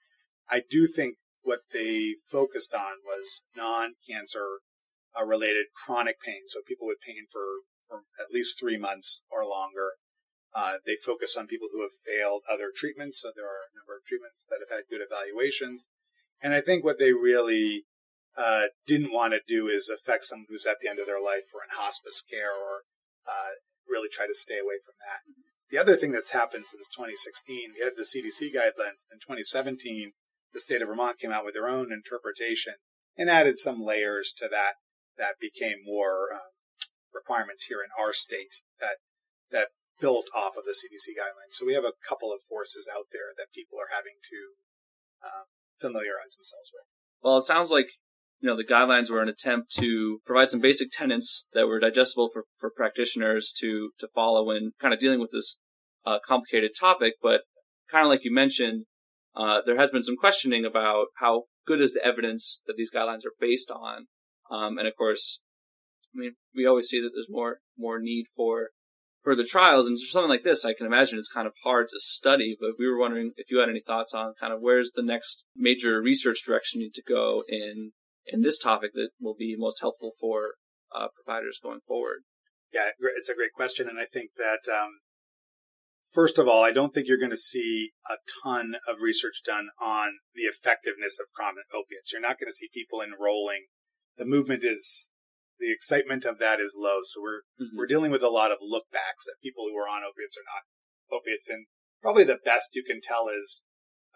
I 0.48 0.62
do 0.64 0.86
think 0.86 1.16
what 1.42 1.60
they 1.74 2.14
focused 2.26 2.72
on 2.72 3.04
was 3.04 3.42
non 3.54 3.96
cancer 4.08 4.64
uh, 5.12 5.26
related 5.26 5.66
chronic 5.76 6.22
pain. 6.22 6.48
So 6.48 6.60
people 6.66 6.86
with 6.86 7.04
pain 7.06 7.26
for, 7.30 7.68
for 7.86 8.08
at 8.18 8.32
least 8.32 8.58
three 8.58 8.78
months 8.78 9.20
or 9.30 9.44
longer. 9.44 10.00
Uh, 10.56 10.78
they 10.86 10.96
focus 10.96 11.36
on 11.36 11.46
people 11.46 11.68
who 11.70 11.82
have 11.82 11.92
failed 11.92 12.44
other 12.50 12.70
treatments. 12.74 13.20
So 13.20 13.28
there 13.36 13.44
are 13.44 13.68
a 13.68 13.76
number 13.76 13.94
of 13.94 14.08
treatments 14.08 14.46
that 14.48 14.64
have 14.64 14.74
had 14.74 14.88
good 14.88 15.04
evaluations. 15.04 15.88
And 16.40 16.54
I 16.54 16.62
think 16.62 16.82
what 16.82 16.98
they 16.98 17.12
really 17.12 17.84
uh, 18.36 18.66
didn't 18.86 19.12
want 19.12 19.32
to 19.32 19.40
do 19.46 19.68
is 19.68 19.88
affect 19.88 20.24
someone 20.24 20.46
who's 20.48 20.66
at 20.66 20.78
the 20.82 20.88
end 20.88 20.98
of 20.98 21.06
their 21.06 21.20
life 21.20 21.54
or 21.54 21.62
in 21.62 21.70
hospice 21.70 22.22
care 22.22 22.50
or 22.50 22.82
uh, 23.26 23.58
really 23.88 24.08
try 24.08 24.26
to 24.26 24.34
stay 24.34 24.58
away 24.58 24.82
from 24.84 24.94
that. 25.00 25.22
The 25.70 25.78
other 25.78 25.96
thing 25.96 26.12
that's 26.12 26.30
happened 26.30 26.66
since 26.66 26.88
2016, 26.88 27.74
we 27.74 27.84
had 27.84 27.94
the 27.96 28.06
CDC 28.06 28.54
guidelines. 28.54 29.06
In 29.10 29.18
2017, 29.22 30.12
the 30.52 30.60
state 30.60 30.82
of 30.82 30.88
Vermont 30.88 31.18
came 31.18 31.32
out 31.32 31.44
with 31.44 31.54
their 31.54 31.68
own 31.68 31.92
interpretation 31.92 32.74
and 33.16 33.30
added 33.30 33.58
some 33.58 33.82
layers 33.82 34.32
to 34.38 34.48
that 34.48 34.74
that 35.16 35.38
became 35.40 35.78
more 35.84 36.34
um, 36.34 36.54
requirements 37.14 37.64
here 37.64 37.78
in 37.82 37.90
our 37.98 38.12
state 38.12 38.60
that 38.80 38.98
that 39.50 39.68
built 40.00 40.26
off 40.34 40.56
of 40.56 40.64
the 40.64 40.74
CDC 40.74 41.14
guidelines. 41.14 41.54
So 41.54 41.66
we 41.66 41.74
have 41.74 41.84
a 41.84 41.94
couple 42.06 42.32
of 42.32 42.42
forces 42.48 42.88
out 42.90 43.06
there 43.12 43.30
that 43.38 43.54
people 43.54 43.78
are 43.78 43.94
having 43.94 44.18
to 44.30 44.38
um, 45.22 45.46
familiarize 45.80 46.34
themselves 46.34 46.70
with. 46.74 46.86
Well, 47.22 47.38
it 47.38 47.44
sounds 47.44 47.70
like 47.70 47.88
you 48.40 48.48
know 48.48 48.56
the 48.56 48.64
guidelines 48.64 49.10
were 49.10 49.22
an 49.22 49.28
attempt 49.28 49.72
to 49.78 50.20
provide 50.26 50.50
some 50.50 50.60
basic 50.60 50.88
tenets 50.92 51.48
that 51.54 51.66
were 51.66 51.80
digestible 51.80 52.30
for, 52.32 52.44
for 52.58 52.70
practitioners 52.74 53.52
to 53.60 53.90
to 53.98 54.08
follow 54.14 54.44
when 54.44 54.72
kind 54.80 54.94
of 54.94 55.00
dealing 55.00 55.20
with 55.20 55.30
this 55.32 55.56
uh, 56.06 56.18
complicated 56.26 56.72
topic. 56.78 57.14
But 57.22 57.42
kind 57.90 58.04
of 58.04 58.10
like 58.10 58.24
you 58.24 58.34
mentioned, 58.34 58.84
uh, 59.36 59.58
there 59.64 59.78
has 59.78 59.90
been 59.90 60.02
some 60.02 60.16
questioning 60.16 60.64
about 60.64 61.06
how 61.16 61.44
good 61.66 61.80
is 61.80 61.92
the 61.92 62.04
evidence 62.04 62.62
that 62.66 62.74
these 62.76 62.90
guidelines 62.90 63.24
are 63.24 63.32
based 63.40 63.70
on, 63.70 64.06
um, 64.50 64.78
and 64.78 64.86
of 64.86 64.94
course, 64.96 65.40
I 66.14 66.18
mean 66.18 66.32
we 66.54 66.66
always 66.66 66.88
see 66.88 67.00
that 67.00 67.10
there's 67.14 67.28
more 67.30 67.58
more 67.76 67.98
need 68.00 68.26
for 68.34 69.34
the 69.34 69.44
trials. 69.44 69.88
And 69.88 69.98
for 69.98 70.10
something 70.10 70.28
like 70.28 70.44
this, 70.44 70.64
I 70.64 70.74
can 70.74 70.86
imagine 70.86 71.18
it's 71.18 71.32
kind 71.32 71.46
of 71.46 71.54
hard 71.64 71.88
to 71.88 71.98
study, 71.98 72.56
but 72.60 72.72
we 72.78 72.86
were 72.86 72.98
wondering 72.98 73.32
if 73.36 73.50
you 73.50 73.58
had 73.58 73.70
any 73.70 73.80
thoughts 73.80 74.12
on 74.12 74.34
kind 74.38 74.52
of 74.52 74.60
where's 74.60 74.92
the 74.94 75.02
next 75.02 75.44
major 75.56 76.00
research 76.00 76.42
direction 76.46 76.80
you 76.80 76.88
need 76.88 76.94
to 76.94 77.02
go 77.08 77.42
in, 77.48 77.92
in 78.26 78.42
this 78.42 78.58
topic 78.58 78.92
that 78.94 79.10
will 79.20 79.36
be 79.38 79.54
most 79.56 79.80
helpful 79.80 80.12
for 80.20 80.54
uh, 80.94 81.08
providers 81.14 81.58
going 81.62 81.80
forward. 81.86 82.20
Yeah, 82.72 82.90
it's 83.16 83.28
a 83.28 83.34
great 83.34 83.52
question. 83.52 83.88
And 83.88 83.98
I 83.98 84.06
think 84.06 84.30
that, 84.36 84.70
um, 84.72 85.00
first 86.12 86.38
of 86.38 86.48
all, 86.48 86.64
I 86.64 86.72
don't 86.72 86.94
think 86.94 87.06
you're 87.06 87.18
going 87.18 87.30
to 87.30 87.36
see 87.36 87.90
a 88.10 88.16
ton 88.42 88.76
of 88.88 89.00
research 89.00 89.42
done 89.44 89.68
on 89.80 90.18
the 90.34 90.42
effectiveness 90.42 91.20
of 91.20 91.26
common 91.38 91.64
opiates. 91.72 92.12
You're 92.12 92.22
not 92.22 92.40
going 92.40 92.48
to 92.48 92.56
see 92.56 92.68
people 92.72 93.00
enrolling. 93.00 93.66
The 94.16 94.24
movement 94.24 94.64
is 94.64 95.10
the 95.58 95.72
excitement 95.72 96.24
of 96.24 96.38
that 96.38 96.60
is 96.60 96.76
low. 96.78 97.00
So 97.04 97.20
we're 97.20 97.42
mm-hmm. 97.60 97.76
we're 97.76 97.86
dealing 97.86 98.10
with 98.10 98.22
a 98.22 98.28
lot 98.28 98.50
of 98.50 98.58
look 98.60 98.84
backs 98.92 99.26
at 99.28 99.42
people 99.42 99.64
who 99.68 99.76
are 99.76 99.88
on 99.88 100.02
opiates 100.02 100.36
or 100.36 100.46
not 100.46 100.66
opiates, 101.14 101.48
and 101.48 101.66
probably 102.02 102.24
the 102.24 102.38
best 102.44 102.70
you 102.74 102.82
can 102.84 103.00
tell 103.00 103.28
is 103.28 103.62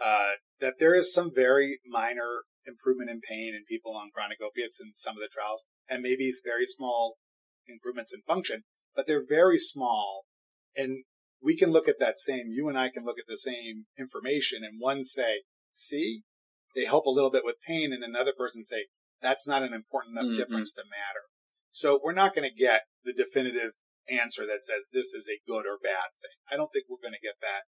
uh, 0.03 0.33
that 0.61 0.75
there 0.79 0.95
is 0.95 1.13
some 1.13 1.31
very 1.35 1.81
minor 1.87 2.43
improvement 2.67 3.11
in 3.11 3.21
pain 3.21 3.55
in 3.55 3.65
people 3.69 3.97
on 3.97 4.11
chronic 4.15 4.39
opiates 4.41 4.81
in 4.81 4.93
some 4.95 5.17
of 5.17 5.21
the 5.21 5.29
trials, 5.33 5.67
and 5.89 6.03
maybe 6.03 6.31
very 6.45 6.67
small 6.67 7.17
improvements 7.67 8.13
in 8.13 8.23
function, 8.27 8.63
but 8.95 9.07
they're 9.07 9.25
very 9.27 9.59
small, 9.59 10.25
and 10.77 11.05
we 11.43 11.57
can 11.57 11.71
look 11.71 11.89
at 11.89 12.01
that 12.01 12.19
same. 12.19 12.51
You 12.51 12.69
and 12.69 12.79
I 12.79 12.89
can 12.89 13.05
look 13.05 13.19
at 13.19 13.27
the 13.29 13.37
same 13.37 13.87
information, 13.99 14.65
and 14.65 14.81
one 14.81 15.05
say, 15.05 15.43
"See, 15.73 16.23
they 16.75 16.85
help 16.85 17.07
a 17.07 17.11
little 17.11 17.31
bit 17.31 17.45
with 17.45 17.57
pain," 17.67 17.93
and 17.93 18.03
another 18.03 18.33
person 18.37 18.63
say, 18.63 18.87
that's 19.21 19.47
not 19.47 19.63
an 19.63 19.75
important 19.75 20.17
enough 20.17 20.31
mm-hmm. 20.31 20.37
difference 20.37 20.73
to 20.73 20.83
matter. 20.89 21.27
So 21.73 22.01
we're 22.03 22.17
not 22.17 22.35
going 22.35 22.49
to 22.49 22.55
get 22.55 22.83
the 23.05 23.13
definitive 23.13 23.73
answer 24.11 24.47
that 24.47 24.63
says 24.63 24.89
this 24.93 25.13
is 25.13 25.29
a 25.29 25.43
good 25.47 25.67
or 25.67 25.79
bad 25.83 26.15
thing. 26.23 26.39
I 26.51 26.57
don't 26.57 26.71
think 26.73 26.87
we're 26.89 27.03
going 27.03 27.19
to 27.19 27.27
get 27.27 27.39
that 27.43 27.69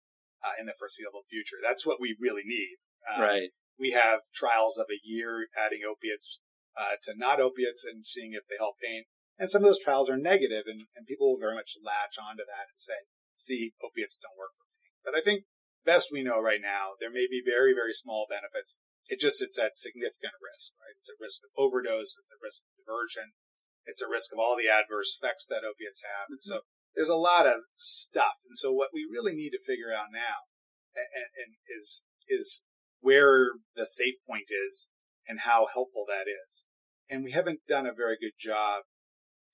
uh, 0.44 0.60
in 0.60 0.66
the 0.66 0.78
foreseeable 0.78 1.24
future. 1.30 1.58
That's 1.64 1.86
what 1.86 2.02
we 2.02 2.16
really 2.20 2.44
need. 2.46 2.78
Um, 3.08 3.22
right. 3.22 3.50
We 3.80 3.92
have 3.92 4.22
trials 4.34 4.78
of 4.78 4.88
a 4.92 5.02
year 5.04 5.48
adding 5.58 5.82
opiates 5.82 6.40
uh, 6.78 7.02
to 7.04 7.14
not 7.16 7.42
opiates 7.42 7.84
and 7.84 8.06
seeing 8.06 8.34
if 8.34 8.46
they 8.50 8.60
help 8.60 8.76
pain. 8.84 9.04
And 9.40 9.50
some 9.50 9.64
of 9.64 9.68
those 9.68 9.82
trials 9.82 10.10
are 10.10 10.18
negative, 10.18 10.70
and, 10.70 10.86
and 10.96 11.10
people 11.10 11.34
will 11.34 11.42
very 11.42 11.56
much 11.56 11.74
latch 11.82 12.22
onto 12.22 12.46
that 12.46 12.70
and 12.70 12.78
say, 12.78 13.10
see, 13.36 13.74
opiates 13.82 14.16
don't 14.22 14.38
work 14.38 14.54
for 14.54 14.70
pain. 14.78 14.94
But 15.02 15.18
I 15.18 15.22
think 15.26 15.50
best 15.84 16.14
we 16.14 16.22
know 16.22 16.38
right 16.38 16.62
now, 16.62 16.94
there 17.02 17.10
may 17.10 17.26
be 17.26 17.42
very, 17.44 17.74
very 17.74 17.94
small 17.94 18.28
benefits 18.30 18.78
it 19.08 19.20
just 19.20 19.42
it's 19.42 19.60
at 19.60 19.78
significant 19.78 20.40
risk, 20.40 20.74
right? 20.80 20.96
It's 20.96 21.12
a 21.12 21.20
risk 21.20 21.44
of 21.44 21.52
overdose, 21.60 22.16
it's 22.16 22.32
a 22.32 22.40
risk 22.40 22.64
of 22.64 22.72
diversion, 22.80 23.36
it's 23.84 24.02
a 24.02 24.08
risk 24.08 24.32
of 24.32 24.40
all 24.40 24.56
the 24.56 24.72
adverse 24.72 25.16
effects 25.16 25.46
that 25.48 25.68
opiates 25.68 26.04
have. 26.08 26.32
And 26.32 26.44
so 26.44 26.64
there's 26.96 27.10
a 27.10 27.16
lot 27.16 27.46
of 27.46 27.66
stuff. 27.76 28.38
And 28.48 28.58
so 28.58 28.72
what 28.72 28.90
we 28.94 29.08
really 29.10 29.34
need 29.34 29.52
to 29.52 29.66
figure 29.66 29.94
out 29.94 30.08
now 30.14 30.50
and, 30.96 31.26
and 31.38 31.56
is 31.68 32.04
is 32.28 32.64
where 33.02 33.52
the 33.76 33.86
safe 33.86 34.16
point 34.28 34.48
is 34.50 34.88
and 35.28 35.42
how 35.42 35.68
helpful 35.72 36.06
that 36.08 36.26
is. 36.28 36.66
And 37.10 37.24
we 37.24 37.32
haven't 37.32 37.68
done 37.68 37.86
a 37.86 37.94
very 37.94 38.18
good 38.20 38.38
job 38.40 38.84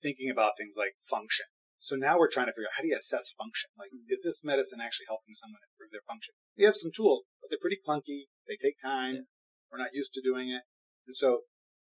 thinking 0.02 0.30
about 0.30 0.52
things 0.56 0.76
like 0.78 0.94
function. 1.08 1.46
So 1.78 1.96
now 1.96 2.18
we're 2.18 2.30
trying 2.30 2.46
to 2.46 2.52
figure 2.52 2.68
out 2.68 2.76
how 2.76 2.82
do 2.82 2.88
you 2.88 2.96
assess 2.96 3.32
function? 3.36 3.70
Like, 3.76 3.88
mm-hmm. 3.88 4.12
is 4.12 4.22
this 4.22 4.44
medicine 4.44 4.80
actually 4.80 5.08
helping 5.08 5.34
someone 5.34 5.60
improve 5.64 5.90
their 5.92 6.04
function? 6.06 6.34
We 6.56 6.64
have 6.64 6.76
some 6.76 6.92
tools, 6.94 7.24
but 7.40 7.48
they're 7.48 7.60
pretty 7.60 7.80
clunky. 7.80 8.28
They 8.46 8.56
take 8.60 8.76
time. 8.78 9.14
Yeah. 9.14 9.28
We're 9.72 9.78
not 9.78 9.94
used 9.94 10.12
to 10.14 10.22
doing 10.22 10.50
it. 10.50 10.62
And 11.06 11.14
so 11.16 11.48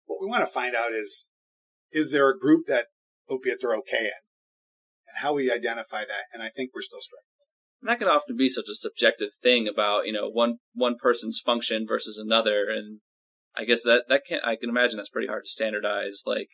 what 0.05 0.19
we 0.21 0.27
want 0.27 0.41
to 0.41 0.51
find 0.51 0.75
out 0.75 0.93
is, 0.93 1.27
is 1.91 2.11
there 2.11 2.29
a 2.29 2.37
group 2.37 2.65
that 2.67 2.87
opiates 3.29 3.63
are 3.63 3.75
okay 3.77 4.07
in? 4.07 4.22
And 5.13 5.21
how 5.21 5.33
we 5.33 5.51
identify 5.51 5.99
that. 6.05 6.25
And 6.33 6.41
I 6.41 6.49
think 6.49 6.71
we're 6.73 6.81
still 6.81 7.01
struggling. 7.01 7.25
And 7.81 7.89
that 7.89 7.99
can 7.99 8.07
often 8.07 8.37
be 8.37 8.49
such 8.49 8.69
a 8.69 8.75
subjective 8.75 9.29
thing 9.41 9.67
about, 9.67 10.07
you 10.07 10.13
know, 10.13 10.29
one, 10.29 10.57
one 10.73 10.95
person's 11.01 11.41
function 11.45 11.85
versus 11.87 12.17
another. 12.17 12.67
And 12.69 12.99
I 13.55 13.65
guess 13.65 13.83
that, 13.83 14.03
that 14.09 14.21
can, 14.27 14.39
I 14.43 14.55
can 14.55 14.69
imagine 14.69 14.97
that's 14.97 15.09
pretty 15.09 15.27
hard 15.27 15.43
to 15.43 15.49
standardize. 15.49 16.21
Like, 16.25 16.47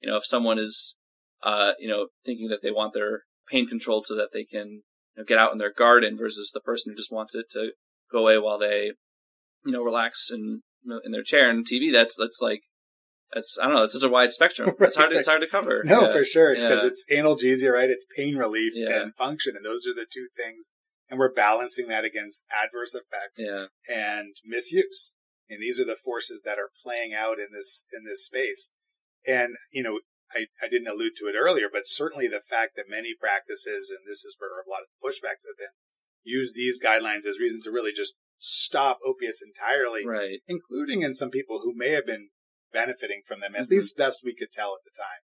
you 0.00 0.10
know, 0.10 0.16
if 0.16 0.24
someone 0.24 0.58
is, 0.58 0.96
uh, 1.42 1.72
you 1.78 1.88
know, 1.88 2.08
thinking 2.24 2.48
that 2.48 2.60
they 2.62 2.70
want 2.70 2.94
their 2.94 3.22
pain 3.50 3.68
controlled 3.68 4.06
so 4.06 4.16
that 4.16 4.30
they 4.32 4.44
can 4.44 4.82
you 5.16 5.18
know, 5.18 5.24
get 5.24 5.38
out 5.38 5.52
in 5.52 5.58
their 5.58 5.72
garden 5.72 6.16
versus 6.18 6.50
the 6.52 6.60
person 6.60 6.90
who 6.90 6.96
just 6.96 7.12
wants 7.12 7.34
it 7.34 7.46
to 7.50 7.72
go 8.10 8.20
away 8.20 8.38
while 8.38 8.58
they, 8.58 8.92
you 9.64 9.72
know, 9.72 9.82
relax 9.82 10.30
in, 10.32 10.62
in 11.04 11.12
their 11.12 11.22
chair 11.22 11.50
and 11.50 11.66
TV. 11.66 11.92
That's, 11.92 12.16
that's 12.16 12.40
like, 12.40 12.62
that's 13.32 13.58
I 13.60 13.66
don't 13.66 13.74
know. 13.74 13.84
It's 13.84 13.92
such 13.92 14.02
a 14.02 14.08
wide 14.08 14.32
spectrum. 14.32 14.74
It's 14.80 14.96
hard. 14.96 15.12
It's 15.12 15.28
hard 15.28 15.40
to 15.40 15.46
cover. 15.46 15.82
No, 15.84 16.06
yeah. 16.06 16.12
for 16.12 16.24
sure. 16.24 16.54
Because 16.54 16.82
yeah. 16.82 16.88
it's 16.88 17.04
analgesia, 17.12 17.72
right? 17.72 17.90
It's 17.90 18.06
pain 18.16 18.36
relief 18.36 18.72
yeah. 18.74 19.00
and 19.00 19.14
function, 19.14 19.54
and 19.56 19.64
those 19.64 19.86
are 19.86 19.94
the 19.94 20.06
two 20.10 20.28
things. 20.36 20.72
And 21.08 21.18
we're 21.18 21.32
balancing 21.32 21.88
that 21.88 22.04
against 22.04 22.44
adverse 22.50 22.94
effects 22.94 23.40
and 23.88 24.36
misuse. 24.44 25.12
And 25.48 25.60
these 25.60 25.80
are 25.80 25.84
the 25.84 25.96
forces 25.96 26.42
that 26.44 26.58
are 26.58 26.70
playing 26.84 27.12
out 27.12 27.40
in 27.40 27.48
this 27.52 27.84
in 27.92 28.04
this 28.04 28.24
space. 28.24 28.70
And 29.26 29.54
you 29.72 29.82
know, 29.82 30.00
I, 30.32 30.46
I 30.62 30.68
didn't 30.68 30.88
allude 30.88 31.14
to 31.18 31.26
it 31.26 31.34
earlier, 31.38 31.66
but 31.70 31.86
certainly 31.86 32.28
the 32.28 32.40
fact 32.40 32.76
that 32.76 32.86
many 32.88 33.14
practices, 33.18 33.90
and 33.90 34.06
this 34.06 34.24
is 34.24 34.36
where 34.38 34.50
a 34.50 34.70
lot 34.70 34.82
of 34.82 34.94
pushbacks 35.02 35.46
have 35.46 35.58
been, 35.58 35.74
use 36.22 36.52
these 36.54 36.80
guidelines 36.80 37.26
as 37.26 37.40
reason 37.40 37.60
to 37.64 37.70
really 37.70 37.92
just 37.92 38.14
stop 38.38 38.98
opiates 39.06 39.42
entirely, 39.42 40.06
right? 40.06 40.40
Including 40.48 41.02
in 41.02 41.14
some 41.14 41.30
people 41.30 41.60
who 41.62 41.74
may 41.74 41.90
have 41.90 42.06
been 42.06 42.30
benefiting 42.72 43.22
from 43.26 43.40
them, 43.40 43.54
at 43.54 43.62
mm-hmm. 43.62 43.74
least 43.74 43.96
best 43.96 44.20
we 44.24 44.34
could 44.34 44.52
tell 44.52 44.74
at 44.74 44.84
the 44.84 44.96
time. 44.96 45.22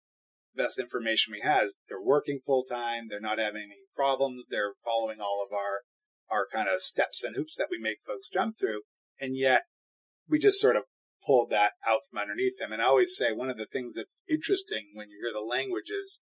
Best 0.55 0.79
information 0.79 1.31
we 1.31 1.41
has, 1.41 1.73
they're 1.87 2.01
working 2.01 2.39
full 2.45 2.63
time, 2.63 3.07
they're 3.07 3.21
not 3.21 3.39
having 3.39 3.63
any 3.63 3.87
problems, 3.95 4.47
they're 4.49 4.73
following 4.83 5.19
all 5.21 5.45
of 5.45 5.53
our 5.55 5.81
our 6.29 6.47
kind 6.51 6.69
of 6.69 6.81
steps 6.81 7.23
and 7.23 7.35
hoops 7.35 7.55
that 7.57 7.67
we 7.69 7.77
make 7.77 7.97
folks 8.05 8.29
jump 8.29 8.57
through, 8.57 8.81
and 9.19 9.35
yet 9.35 9.63
we 10.29 10.39
just 10.39 10.61
sort 10.61 10.77
of 10.77 10.83
pulled 11.25 11.49
that 11.49 11.73
out 11.85 12.01
from 12.09 12.19
underneath 12.19 12.57
them. 12.57 12.71
And 12.71 12.81
I 12.81 12.85
always 12.85 13.15
say 13.15 13.31
one 13.31 13.49
of 13.49 13.57
the 13.57 13.67
things 13.71 13.95
that's 13.95 14.17
interesting 14.29 14.91
when 14.93 15.09
you 15.09 15.19
hear 15.21 15.33
the 15.33 15.45
language 15.45 15.89
is, 15.89 16.21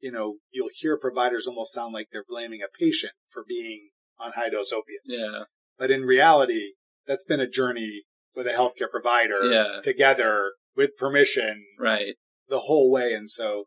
you 0.00 0.12
know, 0.12 0.36
you'll 0.50 0.68
hear 0.72 0.98
providers 0.98 1.46
almost 1.46 1.72
sound 1.72 1.92
like 1.92 2.08
they're 2.12 2.24
blaming 2.28 2.60
a 2.62 2.78
patient 2.78 3.12
for 3.28 3.44
being 3.46 3.90
on 4.18 4.32
high 4.32 4.50
dose 4.50 4.72
opiates. 4.72 5.22
Yeah. 5.22 5.44
But 5.78 5.90
in 5.90 6.02
reality, 6.02 6.72
that's 7.06 7.24
been 7.24 7.40
a 7.40 7.48
journey 7.48 8.02
with 8.38 8.46
a 8.46 8.54
healthcare 8.54 8.88
provider 8.88 9.50
yeah. 9.50 9.82
together 9.82 10.54
with 10.76 10.96
permission 10.96 11.66
right 11.76 12.14
the 12.48 12.70
whole 12.70 12.88
way 12.88 13.12
and 13.12 13.28
so 13.28 13.64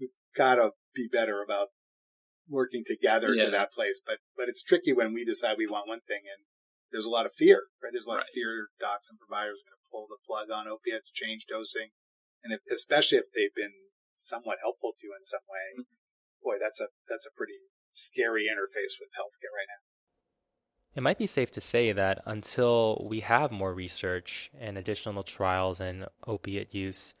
we've 0.00 0.08
got 0.34 0.54
to 0.54 0.70
be 0.96 1.06
better 1.12 1.44
about 1.44 1.68
working 2.48 2.82
together 2.82 3.34
yeah. 3.34 3.44
to 3.44 3.50
that 3.50 3.70
place 3.76 4.00
but 4.00 4.16
but 4.34 4.48
it's 4.48 4.62
tricky 4.64 4.90
when 4.90 5.12
we 5.12 5.22
decide 5.22 5.60
we 5.60 5.68
want 5.68 5.86
one 5.86 6.00
thing 6.08 6.24
and 6.24 6.48
there's 6.90 7.04
a 7.04 7.12
lot 7.12 7.26
of 7.26 7.32
fear 7.36 7.68
right 7.84 7.92
there's 7.92 8.06
a 8.06 8.08
lot 8.08 8.24
right. 8.24 8.32
of 8.32 8.34
fear 8.34 8.72
docs 8.80 9.12
and 9.12 9.20
providers 9.20 9.60
are 9.60 9.68
going 9.68 9.76
to 9.76 9.92
pull 9.92 10.08
the 10.08 10.24
plug 10.24 10.48
on 10.48 10.64
opiates 10.64 11.12
change 11.12 11.44
dosing 11.44 11.92
and 12.42 12.56
if, 12.56 12.64
especially 12.72 13.20
if 13.20 13.28
they've 13.36 13.54
been 13.54 13.92
somewhat 14.16 14.64
helpful 14.64 14.96
to 14.96 15.04
you 15.04 15.12
in 15.12 15.22
some 15.22 15.44
way 15.44 15.76
mm-hmm. 15.76 16.00
boy 16.40 16.56
that's 16.56 16.80
a 16.80 16.88
that's 17.04 17.28
a 17.28 17.36
pretty 17.36 17.68
scary 17.92 18.48
interface 18.48 18.96
with 18.96 19.12
healthcare 19.12 19.52
right 19.52 19.68
now 19.68 19.84
it 20.94 21.02
might 21.02 21.18
be 21.18 21.26
safe 21.26 21.50
to 21.52 21.60
say 21.60 21.92
that 21.92 22.22
until 22.26 23.06
we 23.08 23.20
have 23.20 23.52
more 23.52 23.72
research 23.72 24.50
and 24.58 24.76
additional 24.76 25.22
trials 25.22 25.80
in 25.80 26.06
opiate 26.26 26.74
use, 26.74 27.14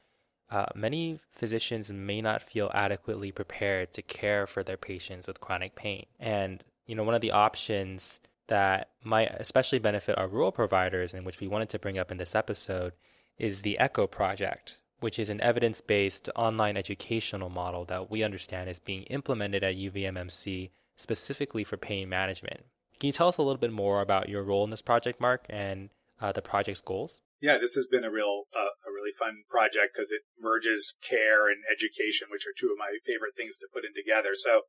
uh, 0.50 0.66
many 0.74 1.20
physicians 1.30 1.92
may 1.92 2.20
not 2.20 2.42
feel 2.42 2.70
adequately 2.74 3.30
prepared 3.30 3.92
to 3.92 4.02
care 4.02 4.46
for 4.46 4.64
their 4.64 4.76
patients 4.76 5.28
with 5.28 5.40
chronic 5.40 5.76
pain. 5.76 6.04
And, 6.18 6.64
you 6.86 6.96
know, 6.96 7.04
one 7.04 7.14
of 7.14 7.20
the 7.20 7.30
options 7.30 8.20
that 8.48 8.90
might 9.04 9.30
especially 9.38 9.78
benefit 9.78 10.18
our 10.18 10.26
rural 10.26 10.50
providers, 10.50 11.14
and 11.14 11.24
which 11.24 11.38
we 11.38 11.46
wanted 11.46 11.68
to 11.68 11.78
bring 11.78 11.98
up 11.98 12.10
in 12.10 12.16
this 12.16 12.34
episode, 12.34 12.92
is 13.38 13.62
the 13.62 13.78
ECHO 13.78 14.08
project, 14.08 14.80
which 14.98 15.20
is 15.20 15.28
an 15.28 15.40
evidence 15.40 15.80
based 15.80 16.28
online 16.34 16.76
educational 16.76 17.48
model 17.48 17.84
that 17.84 18.10
we 18.10 18.24
understand 18.24 18.68
is 18.68 18.80
being 18.80 19.04
implemented 19.04 19.62
at 19.62 19.76
UVMMC 19.76 20.70
specifically 20.96 21.62
for 21.62 21.76
pain 21.76 22.08
management. 22.08 22.64
Can 23.00 23.06
you 23.06 23.12
tell 23.14 23.28
us 23.28 23.38
a 23.38 23.42
little 23.42 23.58
bit 23.58 23.72
more 23.72 24.02
about 24.02 24.28
your 24.28 24.44
role 24.44 24.62
in 24.62 24.68
this 24.68 24.82
project, 24.82 25.22
Mark, 25.22 25.46
and 25.48 25.88
uh, 26.20 26.32
the 26.32 26.42
project's 26.42 26.82
goals? 26.82 27.22
Yeah, 27.40 27.56
this 27.56 27.72
has 27.72 27.86
been 27.86 28.04
a 28.04 28.10
real, 28.10 28.44
uh, 28.54 28.76
a 28.86 28.92
really 28.92 29.12
fun 29.18 29.44
project 29.48 29.94
because 29.94 30.10
it 30.12 30.20
merges 30.38 30.94
care 31.02 31.48
and 31.48 31.64
education, 31.72 32.28
which 32.30 32.44
are 32.46 32.52
two 32.56 32.66
of 32.66 32.78
my 32.78 32.98
favorite 33.06 33.32
things 33.34 33.56
to 33.56 33.68
put 33.72 33.86
in 33.86 33.94
together. 33.96 34.32
So, 34.34 34.62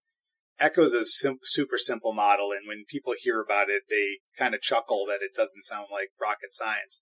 Echo's 0.57 0.93
a 0.93 1.03
sim- 1.03 1.39
super 1.43 1.77
simple 1.77 2.13
model, 2.13 2.53
and 2.53 2.65
when 2.65 2.85
people 2.88 3.13
hear 3.19 3.41
about 3.41 3.69
it, 3.69 3.83
they 3.89 4.19
kind 4.38 4.55
of 4.55 4.61
chuckle 4.61 5.05
that 5.07 5.19
it 5.21 5.35
doesn't 5.35 5.63
sound 5.63 5.88
like 5.91 6.11
rocket 6.21 6.53
science. 6.53 7.01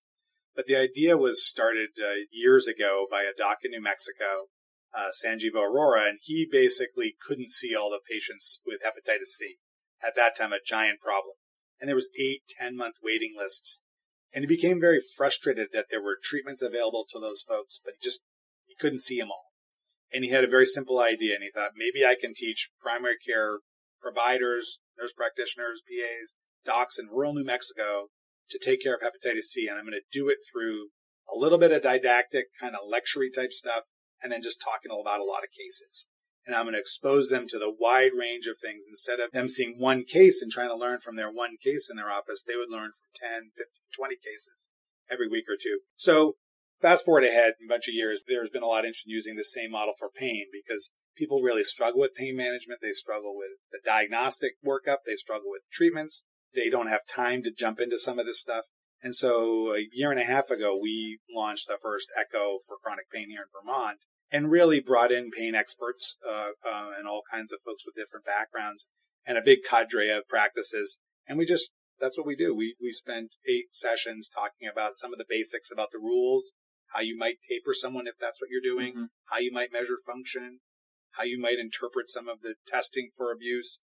But 0.56 0.66
the 0.66 0.78
idea 0.78 1.16
was 1.16 1.46
started 1.46 1.90
uh, 2.02 2.26
years 2.32 2.66
ago 2.66 3.06
by 3.10 3.22
a 3.22 3.38
doc 3.38 3.60
in 3.64 3.70
New 3.70 3.84
Mexico, 3.84 4.50
uh, 4.96 5.10
Sanjeev 5.14 5.54
Arora, 5.54 6.10
and 6.10 6.18
he 6.24 6.48
basically 6.52 7.14
couldn't 7.22 7.52
see 7.52 7.76
all 7.76 7.92
the 7.92 8.02
patients 8.10 8.62
with 8.66 8.82
hepatitis 8.82 9.38
C 9.38 9.60
at 10.06 10.16
that 10.16 10.38
time 10.38 10.54
a 10.54 10.60
giant 10.64 11.00
problem. 11.00 11.36
And 11.80 11.88
there 11.88 11.96
was 11.96 12.10
eight, 12.20 12.42
ten 12.48 12.76
month 12.76 12.96
waiting 13.04 13.36
lists. 13.38 13.82
And 14.34 14.44
he 14.44 14.48
became 14.48 14.80
very 14.80 15.00
frustrated 15.00 15.70
that 15.74 15.88
there 15.90 16.02
were 16.02 16.18
treatments 16.22 16.62
available 16.62 17.06
to 17.12 17.20
those 17.20 17.42
folks, 17.42 17.80
but 17.84 17.94
he 18.00 18.08
just, 18.08 18.22
he 18.66 18.76
couldn't 18.80 19.00
see 19.00 19.20
them 19.20 19.32
all. 19.32 19.48
And 20.14 20.24
he 20.24 20.32
had 20.32 20.44
a 20.44 20.48
very 20.48 20.66
simple 20.66 21.00
idea 21.00 21.36
and 21.36 21.44
he 21.44 21.50
thought 21.50 21.72
maybe 21.76 22.06
I 22.06 22.16
can 22.20 22.34
teach 22.36 22.70
primary 22.80 23.16
care 23.26 23.60
providers, 24.02 24.80
nurse 25.00 25.14
practitioners, 25.14 25.82
PAs, 25.88 26.36
docs 26.66 27.00
in 27.00 27.08
rural 27.08 27.34
New 27.34 27.44
Mexico 27.44 28.08
to 28.50 28.60
take 28.60 28.82
care 28.84 28.96
of 28.96 29.02
hepatitis 29.02 29.44
C. 29.44 29.68
And 29.68 29.78
I'm 29.78 29.86
going 29.86 29.94
to 29.94 30.02
do 30.12 30.30
it 30.30 30.40
through 30.52 30.90
a 31.32 31.38
little 31.38 31.58
bit 31.58 31.72
of 31.72 31.84
didactic 31.84 32.48
kind 32.60 32.76
of 32.76 32.88
lecture 32.88 33.22
type 33.34 33.54
stuff 33.54 33.84
and 34.22 34.32
then 34.32 34.42
just 34.42 34.62
talking 34.62 34.92
about 34.92 35.20
a 35.20 35.24
lot 35.24 35.44
of 35.44 35.50
cases 35.52 36.08
and 36.50 36.58
I'm 36.58 36.66
going 36.66 36.74
to 36.74 36.80
expose 36.80 37.30
them 37.30 37.46
to 37.48 37.60
the 37.60 37.72
wide 37.72 38.14
range 38.18 38.48
of 38.48 38.58
things. 38.58 38.86
Instead 38.90 39.20
of 39.20 39.30
them 39.32 39.48
seeing 39.48 39.76
one 39.78 40.04
case 40.04 40.42
and 40.42 40.52
trying 40.52 40.70
to 40.70 40.76
learn 40.76 41.00
from 41.00 41.16
their 41.16 41.32
one 41.32 41.58
case 41.64 41.90
in 41.92 41.96
their 41.96 42.10
office, 42.10 42.42
they 42.42 42.56
would 42.56 42.72
learn 42.72 42.90
from 42.90 43.14
10, 43.14 43.52
15, 43.56 43.66
20 43.96 44.16
cases 44.16 44.72
every 45.12 45.28
week 45.28 45.46
or 45.48 45.54
two. 45.62 45.82
So 45.96 46.38
fast 46.82 47.06
forward 47.06 47.24
ahead 47.24 47.54
a 47.64 47.70
bunch 47.70 47.88
of 47.88 47.94
years, 47.94 48.24
there's 48.28 48.50
been 48.50 48.64
a 48.64 48.66
lot 48.68 48.80
of 48.80 48.86
interest 48.86 49.06
in 49.06 49.14
using 49.14 49.36
the 49.36 49.44
same 49.44 49.70
model 49.70 49.94
for 49.98 50.10
pain 50.10 50.48
because 50.52 50.90
people 51.16 51.44
really 51.44 51.64
struggle 51.64 52.00
with 52.00 52.16
pain 52.16 52.36
management. 52.36 52.82
They 52.82 52.94
struggle 52.94 53.38
with 53.38 53.62
the 53.72 53.80
diagnostic 53.86 54.54
workup. 54.66 55.06
They 55.06 55.16
struggle 55.16 55.52
with 55.52 55.62
treatments. 55.72 56.24
They 56.56 56.72
don't 56.72 56.88
have 56.88 57.06
time 57.08 57.44
to 57.44 57.52
jump 57.52 57.80
into 57.80 58.00
some 58.00 58.18
of 58.18 58.26
this 58.26 58.40
stuff. 58.40 58.66
And 59.04 59.16
so 59.16 59.76
a 59.76 59.88
year 59.94 60.10
and 60.10 60.20
a 60.20 60.26
half 60.26 60.50
ago, 60.50 60.76
we 60.82 61.20
launched 61.32 61.68
the 61.68 61.78
first 61.80 62.10
Echo 62.20 62.58
for 62.68 62.78
chronic 62.84 63.06
pain 63.12 63.30
here 63.30 63.44
in 63.44 63.48
Vermont 63.54 64.00
and 64.32 64.52
really 64.52 64.80
brought 64.80 65.12
in 65.12 65.32
pain 65.32 65.56
experts 65.56 66.18
uh, 66.28 66.52
uh, 66.68 66.92
and 66.98 67.08
all 67.08 67.24
kinds 67.32 67.52
of 67.52 67.60
folks 67.66 67.84
with 67.86 67.96
different 67.96 68.26
backgrounds 68.26 68.88
and 69.26 69.38
a 69.38 69.44
big 69.44 69.60
cadre 69.68 70.10
of 70.10 70.28
practices. 70.28 70.98
And 71.28 71.38
we 71.38 71.46
just 71.46 71.72
that's 72.00 72.18
what 72.18 72.28
we 72.28 72.36
do. 72.36 72.56
We 72.56 72.76
we 72.82 72.92
spent 72.92 73.36
eight 73.48 73.68
sessions 73.72 74.30
talking 74.30 74.68
about 74.72 74.96
some 74.96 75.14
of 75.14 75.20
the 75.20 75.26
basics 75.28 75.72
about 75.72 75.92
the 75.92 76.00
rules, 76.00 76.54
how 76.94 77.02
you 77.02 77.18
might 77.18 77.38
taper 77.48 77.74
someone 77.74 78.08
if 78.08 78.18
that's 78.20 78.42
what 78.42 78.50
you're 78.50 78.62
doing, 78.62 78.94
mm-hmm. 78.94 79.06
how 79.26 79.40
you 79.40 79.52
might 79.52 79.74
measure 79.74 79.98
function, 80.06 80.60
how 81.12 81.24
you 81.24 81.40
might 81.40 81.60
interpret 81.60 82.10
some 82.10 82.28
of 82.28 82.42
the 82.42 82.56
testing 82.68 83.10
for 83.16 83.32
abuse, 83.32 83.82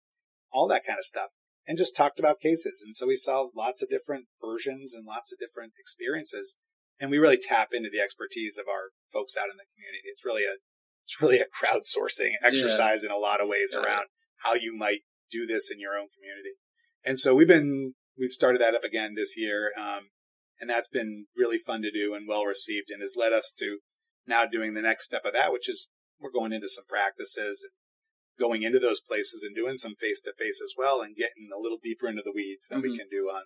all 0.51 0.67
that 0.67 0.85
kind 0.85 0.99
of 0.99 1.05
stuff. 1.05 1.29
And 1.67 1.79
just 1.79 1.95
talked 1.95 2.19
about 2.19 2.39
cases. 2.39 2.81
And 2.85 2.93
so 2.93 3.07
we 3.07 3.15
saw 3.15 3.47
lots 3.55 3.81
of 3.81 3.89
different 3.89 4.25
versions 4.39 4.93
and 4.93 5.03
lots 5.05 5.33
of 5.33 5.39
different 5.39 5.73
experiences 5.79 6.57
and 6.99 7.11
we 7.11 7.17
really 7.17 7.37
tap 7.37 7.69
into 7.73 7.89
the 7.89 7.99
expertise 7.99 8.57
of 8.57 8.67
our 8.67 8.91
folks 9.11 9.37
out 9.37 9.51
in 9.51 9.57
the 9.57 9.69
community. 9.75 10.05
It's 10.05 10.25
really 10.25 10.43
a 10.43 10.57
it's 11.03 11.21
really 11.21 11.39
a 11.39 11.45
crowdsourcing 11.57 12.33
exercise 12.43 13.03
yeah. 13.03 13.09
in 13.09 13.15
a 13.15 13.19
lot 13.19 13.41
of 13.41 13.47
ways 13.47 13.75
around 13.75 14.07
how 14.43 14.53
you 14.53 14.75
might 14.75 15.01
do 15.31 15.45
this 15.45 15.69
in 15.71 15.79
your 15.79 15.97
own 15.97 16.07
community. 16.15 16.55
And 17.05 17.19
so 17.19 17.35
we've 17.35 17.47
been 17.47 17.93
we've 18.17 18.31
started 18.31 18.61
that 18.61 18.75
up 18.75 18.83
again 18.83 19.13
this 19.15 19.37
year, 19.37 19.71
um, 19.77 20.09
and 20.59 20.69
that's 20.69 20.87
been 20.87 21.25
really 21.35 21.57
fun 21.57 21.81
to 21.81 21.91
do 21.91 22.13
and 22.13 22.27
well 22.27 22.45
received, 22.45 22.89
and 22.89 23.01
has 23.01 23.15
led 23.17 23.33
us 23.33 23.51
to 23.59 23.79
now 24.27 24.45
doing 24.45 24.73
the 24.73 24.81
next 24.81 25.03
step 25.03 25.25
of 25.25 25.33
that, 25.33 25.51
which 25.51 25.69
is 25.69 25.89
we're 26.19 26.31
going 26.31 26.53
into 26.53 26.69
some 26.69 26.85
practices 26.87 27.63
and 27.63 27.71
going 28.39 28.63
into 28.63 28.79
those 28.79 29.01
places 29.01 29.43
and 29.43 29.55
doing 29.55 29.77
some 29.77 29.95
face 29.95 30.19
to 30.21 30.33
face 30.37 30.61
as 30.63 30.73
well, 30.77 31.01
and 31.01 31.15
getting 31.15 31.49
a 31.53 31.61
little 31.61 31.77
deeper 31.81 32.07
into 32.07 32.23
the 32.23 32.33
weeds 32.33 32.67
than 32.67 32.79
mm-hmm. 32.79 32.91
we 32.91 32.97
can 32.97 33.07
do 33.09 33.29
on 33.29 33.43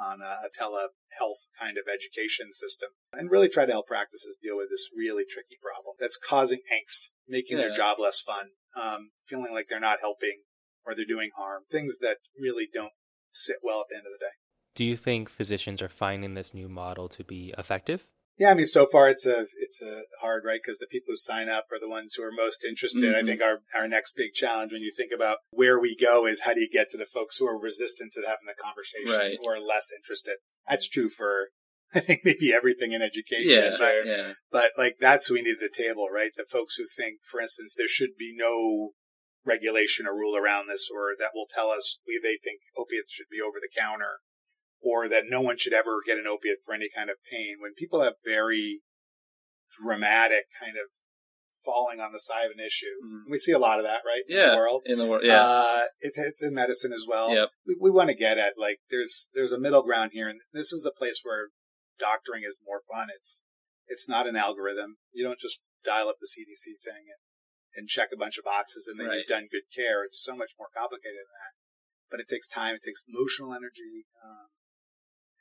on 0.00 0.20
a, 0.22 0.46
a 0.46 0.48
telehealth 0.58 1.46
kind 1.58 1.76
of 1.76 1.84
education 1.92 2.52
system 2.52 2.90
and 3.12 3.30
really 3.30 3.48
try 3.48 3.66
to 3.66 3.72
help 3.72 3.86
practices 3.86 4.38
deal 4.40 4.56
with 4.56 4.70
this 4.70 4.88
really 4.96 5.24
tricky 5.28 5.56
problem 5.60 5.94
that's 6.00 6.16
causing 6.16 6.60
angst, 6.72 7.10
making 7.28 7.58
Yeah. 7.58 7.64
their 7.64 7.74
job 7.74 7.98
less 7.98 8.20
fun, 8.20 8.50
um, 8.74 9.10
feeling 9.26 9.52
like 9.52 9.68
they're 9.68 9.80
not 9.80 10.00
helping 10.00 10.42
or 10.86 10.94
they're 10.94 11.04
doing 11.04 11.30
harm, 11.36 11.64
things 11.70 11.98
that 11.98 12.18
really 12.38 12.66
don't 12.72 12.92
sit 13.30 13.56
well 13.62 13.82
at 13.82 13.86
the 13.90 13.96
end 13.96 14.06
of 14.06 14.12
the 14.12 14.18
day. 14.18 14.32
Do 14.74 14.84
you 14.84 14.96
think 14.96 15.28
physicians 15.28 15.82
are 15.82 15.88
finding 15.88 16.34
this 16.34 16.54
new 16.54 16.68
model 16.68 17.08
to 17.10 17.24
be 17.24 17.52
effective? 17.58 18.06
Yeah, 18.40 18.52
I 18.52 18.54
mean, 18.54 18.66
so 18.66 18.86
far 18.86 19.10
it's 19.10 19.26
a 19.26 19.46
it's 19.58 19.82
a 19.82 20.04
hard 20.22 20.44
right 20.46 20.60
because 20.64 20.78
the 20.78 20.86
people 20.86 21.12
who 21.12 21.18
sign 21.18 21.50
up 21.50 21.66
are 21.70 21.78
the 21.78 21.90
ones 21.90 22.14
who 22.14 22.22
are 22.22 22.32
most 22.32 22.64
interested. 22.64 23.14
I 23.14 23.20
Mhm. 23.20 23.26
think 23.26 23.42
our 23.42 23.60
our 23.74 23.86
next 23.86 24.16
big 24.16 24.32
challenge 24.32 24.72
when 24.72 24.80
you 24.80 24.92
think 24.96 25.12
about 25.12 25.38
where 25.50 25.78
we 25.78 25.94
go 25.94 26.26
is 26.26 26.40
how 26.40 26.54
do 26.54 26.60
you 26.62 26.68
get 26.70 26.88
to 26.90 26.96
the 26.96 27.04
folks 27.04 27.36
who 27.36 27.46
are 27.46 27.60
resistant 27.60 28.14
to 28.14 28.22
having 28.22 28.46
the 28.46 28.54
conversation, 28.54 29.10
Right. 29.14 29.38
who 29.38 29.46
are 29.50 29.60
less 29.60 29.92
interested. 29.94 30.38
That's 30.66 30.88
true 30.88 31.10
for 31.10 31.50
I 31.94 32.00
think 32.00 32.22
maybe 32.24 32.50
everything 32.50 32.92
in 32.92 33.02
education. 33.02 33.50
Yeah, 33.50 33.76
but, 33.78 34.06
yeah, 34.06 34.32
but 34.50 34.72
like 34.78 34.96
that's 35.00 35.26
who 35.26 35.34
we 35.34 35.42
need 35.42 35.56
at 35.56 35.60
the 35.60 35.68
table, 35.68 36.08
right? 36.08 36.32
The 36.34 36.46
folks 36.46 36.76
who 36.76 36.86
think, 36.86 37.22
for 37.22 37.42
instance, 37.42 37.74
there 37.76 37.88
should 37.88 38.16
be 38.16 38.32
no 38.34 38.92
regulation 39.44 40.06
or 40.06 40.14
rule 40.14 40.34
around 40.36 40.68
this, 40.68 40.88
or 40.90 41.14
that 41.18 41.32
will 41.34 41.46
tell 41.50 41.68
us 41.68 41.98
we 42.06 42.18
they 42.18 42.38
think 42.42 42.60
opiates 42.74 43.12
should 43.12 43.28
be 43.30 43.40
over 43.40 43.58
the 43.60 43.68
counter, 43.76 44.20
or 44.82 45.08
that 45.08 45.24
no 45.28 45.40
one 45.40 45.58
should 45.58 45.72
ever 45.72 46.00
get 46.04 46.18
an 46.18 46.26
opiate 46.26 46.58
for 46.64 46.74
any 46.74 46.88
kind 46.94 47.10
of 47.10 47.16
pain. 47.30 47.56
When 47.60 47.74
people 47.74 48.02
have 48.02 48.14
very 48.24 48.80
dramatic 49.80 50.44
kind 50.58 50.76
of 50.76 50.84
falling 51.64 52.00
on 52.00 52.12
the 52.12 52.18
side 52.20 52.46
of 52.46 52.52
an 52.52 52.60
issue, 52.60 52.96
Mhm. 53.04 53.24
we 53.28 53.38
see 53.38 53.52
a 53.52 53.58
lot 53.58 53.78
of 53.78 53.84
that, 53.84 54.02
right? 54.04 54.22
Yeah, 54.26 54.44
In 54.44 54.50
the 54.52 54.56
world. 54.56 54.82
in 54.86 54.98
the 54.98 55.06
world, 55.06 55.24
yeah, 55.24 55.44
Uh, 55.46 55.86
it, 56.00 56.12
it's 56.16 56.42
in 56.42 56.54
medicine 56.54 56.92
as 56.92 57.04
well. 57.06 57.34
Yep. 57.34 57.50
We, 57.66 57.76
we 57.78 57.90
want 57.90 58.08
to 58.08 58.14
get 58.14 58.38
at 58.38 58.56
like 58.56 58.80
there's 58.88 59.28
there's 59.34 59.52
a 59.52 59.58
middle 59.58 59.82
ground 59.82 60.12
here, 60.12 60.26
and 60.28 60.40
this 60.52 60.72
is 60.72 60.82
the 60.82 60.90
place 60.92 61.20
where 61.22 61.48
doctoring 61.98 62.44
is 62.44 62.58
more 62.64 62.80
fun. 62.90 63.08
It's 63.14 63.42
it's 63.86 64.08
not 64.08 64.26
an 64.26 64.36
algorithm. 64.36 64.96
You 65.12 65.24
don't 65.24 65.38
just 65.38 65.60
dial 65.84 66.08
up 66.08 66.16
the 66.20 66.26
CDC 66.28 66.78
thing 66.82 67.04
and, 67.12 67.20
and 67.74 67.88
check 67.88 68.08
a 68.12 68.16
bunch 68.16 68.38
of 68.38 68.44
boxes 68.44 68.86
and 68.88 68.98
then 69.00 69.08
Right. 69.08 69.18
you've 69.18 69.26
done 69.26 69.48
good 69.50 69.64
care. 69.74 70.04
It's 70.04 70.20
so 70.22 70.34
much 70.36 70.52
more 70.58 70.68
complicated 70.74 71.18
than 71.18 71.26
that. 71.26 71.52
But 72.10 72.20
it 72.20 72.28
takes 72.28 72.46
time. 72.46 72.74
It 72.76 72.82
takes 72.82 73.02
emotional 73.06 73.52
energy. 73.52 74.06
Um, 74.24 74.48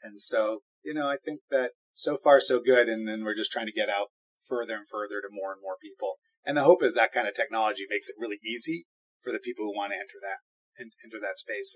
and 0.04 0.20
so, 0.20 0.60
you 0.84 0.94
know, 0.94 1.08
I 1.10 1.18
think 1.18 1.42
that 1.52 1.72
so 1.94 2.18
far 2.18 2.40
so 2.40 2.60
good. 2.60 2.88
And 2.88 3.08
then 3.08 3.24
we're 3.24 3.36
just 3.36 3.52
trying 3.52 3.66
to 3.66 3.72
get 3.72 3.90
out 3.90 4.08
further 4.48 4.76
and 4.78 4.88
further 4.88 5.22
to 5.22 5.28
more 5.32 5.52
and 5.52 5.62
more 5.62 5.76
people. 5.82 6.16
And 6.46 6.58
the 6.58 6.64
hope 6.64 6.82
is 6.82 6.96
that 6.96 7.12
kind 7.12 7.28
of 7.28 7.36
technology 7.36 7.86
makes 7.90 8.10
it 8.10 8.16
really 8.18 8.40
easy 8.44 8.86
for 9.22 9.32
the 9.32 9.40
people 9.40 9.66
who 9.66 9.76
want 9.76 9.92
to 9.92 9.98
enter 9.98 10.20
that, 10.22 10.38
and 10.82 10.92
enter 11.04 11.20
that 11.22 11.38
space. 11.38 11.76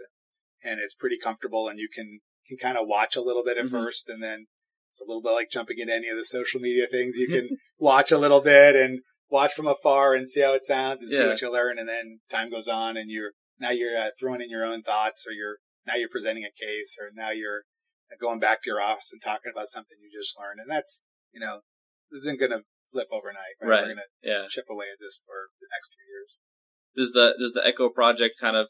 And 0.64 0.80
it's 0.80 0.96
pretty 0.96 1.18
comfortable 1.18 1.68
and 1.68 1.78
you 1.78 1.90
can, 1.94 2.22
can 2.48 2.58
kind 2.58 2.78
of 2.78 2.88
watch 2.88 3.16
a 3.16 3.22
little 3.22 3.44
bit 3.44 3.58
at 3.58 3.66
Mhm. 3.66 3.72
first 3.72 4.08
and 4.10 4.24
then 4.24 4.48
it's 4.92 5.02
a 5.02 5.06
little 5.06 5.22
bit 5.22 5.32
like 5.32 5.50
jumping 5.52 5.80
into 5.80 5.94
any 5.94 6.08
of 6.08 6.16
the 6.16 6.24
social 6.24 6.62
media 6.62 6.88
things. 6.88 7.18
You 7.18 7.28
can 7.50 7.58
watch 7.78 8.12
a 8.12 8.18
little 8.18 8.42
bit 8.42 8.76
and 8.76 9.02
watch 9.30 9.54
from 9.54 9.68
afar 9.68 10.14
and 10.14 10.28
see 10.28 10.42
how 10.42 10.54
it 10.54 10.64
sounds 10.64 11.02
and 11.02 11.12
see 11.12 11.26
what 11.26 11.42
you 11.42 11.52
learn. 11.52 11.78
And 11.78 11.90
then 11.90 12.20
time 12.30 12.50
goes 12.50 12.68
on 12.68 12.96
and 12.96 13.12
you're, 13.12 13.32
now 13.60 13.72
you're 13.72 13.98
uh, 14.00 14.10
throwing 14.20 14.42
in 14.42 14.50
your 14.50 14.64
own 14.64 14.84
thoughts 14.84 15.26
or 15.28 15.34
you're, 15.34 15.58
now 15.86 15.96
you're 15.96 16.10
presenting 16.10 16.46
a 16.46 16.64
case 16.66 16.96
or 17.02 17.10
now 17.14 17.32
you're 17.32 17.64
going 18.20 18.40
back 18.40 18.64
to 18.64 18.70
your 18.70 18.82
office 18.82 19.10
and 19.12 19.22
talking 19.22 19.52
about 19.54 19.68
something 19.68 19.98
you 20.02 20.10
just 20.12 20.38
learned. 20.40 20.60
And 20.60 20.70
that's, 20.70 21.04
you 21.32 21.40
know, 21.40 21.62
this 22.12 22.22
isn't 22.22 22.40
going 22.40 22.52
to 22.52 22.62
flip 22.92 23.08
overnight, 23.12 23.58
right? 23.62 23.70
Right. 23.70 23.82
We're 23.82 23.96
going 23.96 24.08
yeah. 24.22 24.44
to 24.44 24.50
chip 24.50 24.66
away 24.70 24.88
at 24.92 25.00
this 25.00 25.20
for 25.26 25.50
the 25.60 25.68
next 25.74 25.90
few 25.94 26.06
years. 26.06 26.38
Does 26.96 27.12
the 27.12 27.34
does 27.40 27.54
the 27.54 27.66
Echo 27.66 27.90
project 27.90 28.36
kind 28.40 28.56
of 28.56 28.68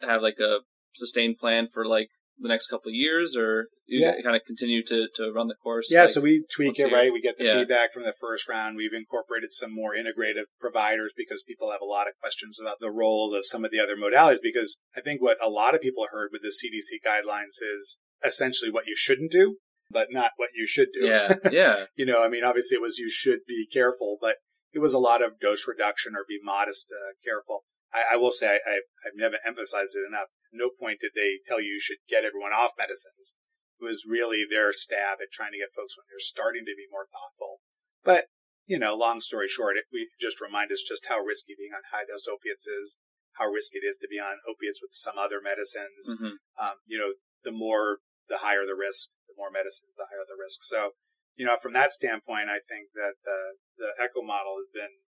have 0.00 0.20
like 0.20 0.38
a 0.38 0.58
sustained 0.94 1.38
plan 1.38 1.68
for 1.72 1.86
like 1.86 2.08
the 2.38 2.48
next 2.48 2.66
couple 2.66 2.90
of 2.90 2.94
years, 2.94 3.36
or 3.36 3.68
you 3.86 4.00
Yeah. 4.00 4.20
kind 4.20 4.34
of 4.34 4.42
continue 4.44 4.82
to 4.84 5.08
to 5.14 5.32
run 5.32 5.48
the 5.48 5.54
course? 5.54 5.88
Yeah, 5.90 6.02
like- 6.02 6.10
so 6.10 6.20
we 6.20 6.44
tweak 6.54 6.78
it, 6.78 6.92
right? 6.92 7.12
We 7.12 7.22
get 7.22 7.38
the 7.38 7.44
Yeah. 7.44 7.54
feedback 7.60 7.92
from 7.92 8.02
the 8.02 8.12
first 8.12 8.48
round. 8.48 8.76
We've 8.76 8.92
incorporated 8.92 9.52
some 9.52 9.72
more 9.72 9.94
integrative 9.94 10.46
providers 10.60 11.12
because 11.16 11.42
people 11.42 11.70
have 11.70 11.80
a 11.80 11.86
lot 11.86 12.08
of 12.08 12.14
questions 12.20 12.58
about 12.60 12.80
the 12.80 12.90
role 12.90 13.34
of 13.34 13.46
some 13.46 13.64
of 13.64 13.70
the 13.70 13.78
other 13.78 13.96
modalities. 13.96 14.42
Because 14.42 14.78
I 14.96 15.00
think 15.00 15.22
what 15.22 15.38
a 15.40 15.48
lot 15.48 15.74
of 15.74 15.80
people 15.80 16.08
heard 16.10 16.30
with 16.32 16.42
the 16.42 16.50
CDC 16.52 17.00
guidelines 17.06 17.62
is 17.62 17.98
essentially 18.22 18.70
what 18.70 18.86
you 18.86 18.94
shouldn't 18.96 19.32
do, 19.32 19.56
but 19.90 20.08
not 20.10 20.32
what 20.36 20.50
you 20.54 20.66
should 20.66 20.88
do. 20.92 21.06
yeah, 21.06 21.34
yeah, 21.50 21.84
you 21.96 22.06
know, 22.06 22.22
I 22.22 22.28
mean, 22.28 22.44
obviously 22.44 22.76
it 22.76 22.82
was 22.82 22.98
you 22.98 23.10
should 23.10 23.40
be 23.46 23.66
careful, 23.70 24.18
but 24.20 24.36
it 24.72 24.80
was 24.80 24.92
a 24.92 24.98
lot 24.98 25.22
of 25.22 25.40
dose 25.40 25.66
reduction 25.66 26.14
or 26.14 26.24
be 26.28 26.38
modest, 26.42 26.92
uh, 26.92 27.14
careful. 27.24 27.64
I, 27.94 28.14
I 28.14 28.16
will 28.16 28.32
say 28.32 28.48
I, 28.48 28.58
I, 28.58 28.74
I've 29.06 29.16
never 29.16 29.38
emphasized 29.46 29.94
it 29.94 30.06
enough. 30.06 30.34
At 30.50 30.58
no 30.58 30.68
point 30.68 31.00
did 31.00 31.12
they 31.14 31.38
tell 31.46 31.62
you 31.62 31.78
you 31.78 31.80
should 31.80 32.02
get 32.10 32.26
everyone 32.26 32.52
off 32.52 32.74
medicines. 32.76 33.38
It 33.80 33.84
was 33.84 34.02
really 34.02 34.42
their 34.42 34.72
stab 34.72 35.22
at 35.22 35.30
trying 35.30 35.52
to 35.52 35.62
get 35.62 35.74
folks 35.74 35.94
when 35.96 36.06
they're 36.10 36.22
starting 36.22 36.66
to 36.66 36.74
be 36.74 36.90
more 36.90 37.06
thoughtful. 37.06 37.62
But, 38.02 38.26
you 38.66 38.78
know, 38.78 38.98
long 38.98 39.20
story 39.22 39.46
short, 39.46 39.76
it 39.78 39.86
we 39.92 40.10
just 40.20 40.42
remind 40.42 40.70
us 40.74 40.82
just 40.82 41.06
how 41.06 41.22
risky 41.22 41.54
being 41.54 41.74
on 41.74 41.86
high 41.90 42.06
dose 42.06 42.26
opiates 42.26 42.66
is, 42.66 42.98
how 43.38 43.46
risky 43.46 43.78
it 43.78 43.86
is 43.86 43.98
to 44.02 44.08
be 44.10 44.18
on 44.18 44.42
opiates 44.46 44.82
with 44.82 44.94
some 44.94 45.18
other 45.18 45.38
medicines 45.42 46.14
hmm 46.18 46.38
um, 46.54 46.78
you 46.86 46.98
know, 46.98 47.14
the 47.44 47.52
more, 47.52 47.98
the 48.28 48.38
higher 48.38 48.66
the 48.66 48.74
risk, 48.74 49.12
the 49.28 49.36
more 49.36 49.50
medicines, 49.52 49.92
the 49.96 50.08
higher 50.10 50.24
the 50.26 50.40
risk. 50.40 50.62
So, 50.62 50.96
you 51.36 51.44
know, 51.46 51.56
from 51.60 51.72
that 51.74 51.92
standpoint, 51.92 52.48
I 52.48 52.60
think 52.64 52.90
that 52.94 53.20
the, 53.24 53.60
the 53.76 53.90
Echo 54.00 54.22
model 54.22 54.56
has 54.58 54.68
been, 54.72 55.04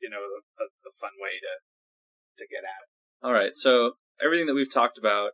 you 0.00 0.10
know, 0.10 0.20
a, 0.20 0.64
a 0.64 0.92
fun 1.00 1.16
way 1.20 1.40
to, 1.40 1.52
to 2.38 2.44
get 2.48 2.64
at 2.64 2.84
it. 2.84 2.90
All 3.22 3.32
right. 3.32 3.54
So 3.54 3.94
everything 4.22 4.46
that 4.46 4.54
we've 4.54 4.72
talked 4.72 4.98
about, 4.98 5.32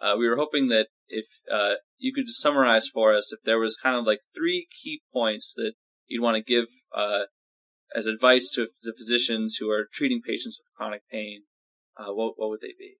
uh, 0.00 0.14
we 0.18 0.28
were 0.28 0.36
hoping 0.36 0.68
that 0.68 0.88
if 1.08 1.26
uh, 1.52 1.74
you 1.98 2.12
could 2.12 2.26
just 2.26 2.40
summarize 2.40 2.88
for 2.88 3.14
us, 3.14 3.32
if 3.32 3.40
there 3.44 3.58
was 3.58 3.76
kind 3.76 3.96
of 3.96 4.04
like 4.04 4.20
three 4.34 4.66
key 4.82 5.02
points 5.12 5.54
that 5.56 5.72
you'd 6.06 6.22
want 6.22 6.36
to 6.36 6.42
give 6.42 6.66
uh, 6.94 7.24
as 7.94 8.06
advice 8.06 8.50
to 8.54 8.68
the 8.82 8.92
physicians 8.96 9.56
who 9.58 9.70
are 9.70 9.88
treating 9.92 10.20
patients 10.20 10.58
with 10.58 10.74
chronic 10.76 11.02
pain, 11.10 11.42
uh, 11.96 12.12
what 12.12 12.34
what 12.36 12.50
would 12.50 12.60
they 12.60 12.74
be? 12.78 12.96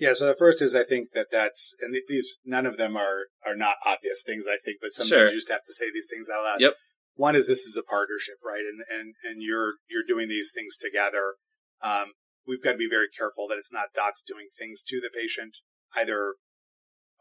Yeah. 0.00 0.14
So 0.14 0.26
the 0.26 0.34
first 0.34 0.60
is 0.62 0.74
I 0.74 0.82
think 0.82 1.12
that 1.12 1.28
that's, 1.30 1.76
and 1.80 1.94
these, 2.08 2.38
none 2.44 2.66
of 2.66 2.76
them 2.78 2.96
are, 2.96 3.26
are 3.46 3.54
not 3.54 3.76
obvious 3.86 4.22
things, 4.24 4.46
I 4.48 4.56
think, 4.64 4.78
but 4.80 4.90
sometimes 4.90 5.08
Sure. 5.10 5.28
you 5.28 5.34
just 5.36 5.50
have 5.50 5.62
to 5.64 5.72
say 5.74 5.92
these 5.92 6.08
things 6.12 6.28
out 6.28 6.42
loud. 6.42 6.60
Yep. 6.60 6.74
One 7.14 7.36
is 7.36 7.46
this 7.46 7.66
is 7.66 7.76
a 7.76 7.82
partnership, 7.82 8.36
right? 8.44 8.64
And, 8.64 8.80
and, 8.90 9.14
and 9.22 9.42
you're, 9.42 9.74
you're 9.88 10.06
doing 10.08 10.28
these 10.28 10.52
things 10.54 10.76
together. 10.78 11.34
Um, 11.82 12.12
we've 12.46 12.62
got 12.62 12.72
to 12.72 12.78
be 12.78 12.88
very 12.88 13.08
careful 13.16 13.46
that 13.48 13.58
it's 13.58 13.72
not 13.72 13.92
docs 13.94 14.22
doing 14.26 14.46
things 14.58 14.82
to 14.88 15.00
the 15.00 15.10
patient, 15.14 15.58
either 15.94 16.34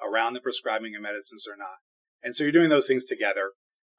around 0.01 0.33
the 0.33 0.41
prescribing 0.41 0.95
of 0.95 1.01
medicines 1.01 1.45
or 1.47 1.57
not. 1.57 1.83
And 2.23 2.35
so 2.35 2.43
you're 2.43 2.53
doing 2.53 2.69
those 2.69 2.87
things 2.87 3.03
together. 3.03 3.51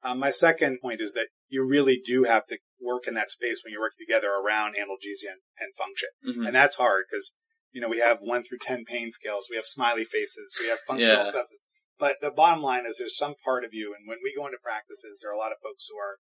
Um, 0.03 0.17
my 0.17 0.31
second 0.31 0.79
point 0.81 1.01
is 1.01 1.13
that 1.13 1.27
you 1.47 1.63
really 1.63 2.01
do 2.03 2.23
have 2.23 2.47
to 2.47 2.57
work 2.81 3.07
in 3.07 3.13
that 3.13 3.29
space 3.29 3.61
when 3.63 3.71
you're 3.71 3.81
working 3.81 4.03
together 4.07 4.29
around 4.29 4.73
analgesia 4.73 5.29
and, 5.29 5.41
and 5.59 5.73
function. 5.77 6.09
Mhm. 6.25 6.47
And 6.47 6.55
that's 6.55 6.77
hard 6.77 7.05
because, 7.11 7.33
you 7.71 7.81
know, 7.81 7.89
we 7.89 7.99
have 7.99 8.19
one 8.19 8.43
through 8.43 8.59
10 8.59 8.85
pain 8.85 9.11
scales. 9.11 9.47
We 9.49 9.55
have 9.55 9.65
smiley 9.65 10.03
faces. 10.03 10.57
We 10.59 10.67
have 10.67 10.79
functional 10.85 11.23
Yeah. 11.23 11.27
assessments. 11.27 11.65
But 11.97 12.19
the 12.19 12.31
bottom 12.31 12.63
line 12.63 12.85
is 12.85 12.97
there's 12.97 13.15
some 13.17 13.35
part 13.35 13.63
of 13.63 13.73
you. 13.73 13.93
And 13.93 14.07
when 14.07 14.19
we 14.23 14.33
go 14.35 14.45
into 14.45 14.57
practices, 14.61 15.21
there 15.21 15.31
are 15.31 15.35
a 15.35 15.37
lot 15.37 15.51
of 15.51 15.59
folks 15.61 15.87
who 15.89 15.97
are 15.97 16.17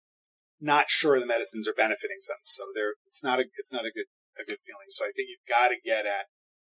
not 0.59 0.89
sure 0.89 1.21
the 1.21 1.27
medicines 1.27 1.69
are 1.69 1.77
benefiting 1.77 2.19
them. 2.27 2.41
So 2.45 2.65
they're, 2.75 2.95
it's 3.07 3.23
not 3.23 3.39
a, 3.41 3.45
it's 3.57 3.73
not 3.73 3.85
a 3.85 3.93
good, 3.93 4.07
a 4.41 4.45
good 4.45 4.59
feeling. 4.65 4.89
So 4.89 5.05
I 5.05 5.13
think 5.15 5.29
you've 5.29 5.45
got 5.49 5.69
to 5.69 5.77
get 5.79 6.07
at 6.07 6.27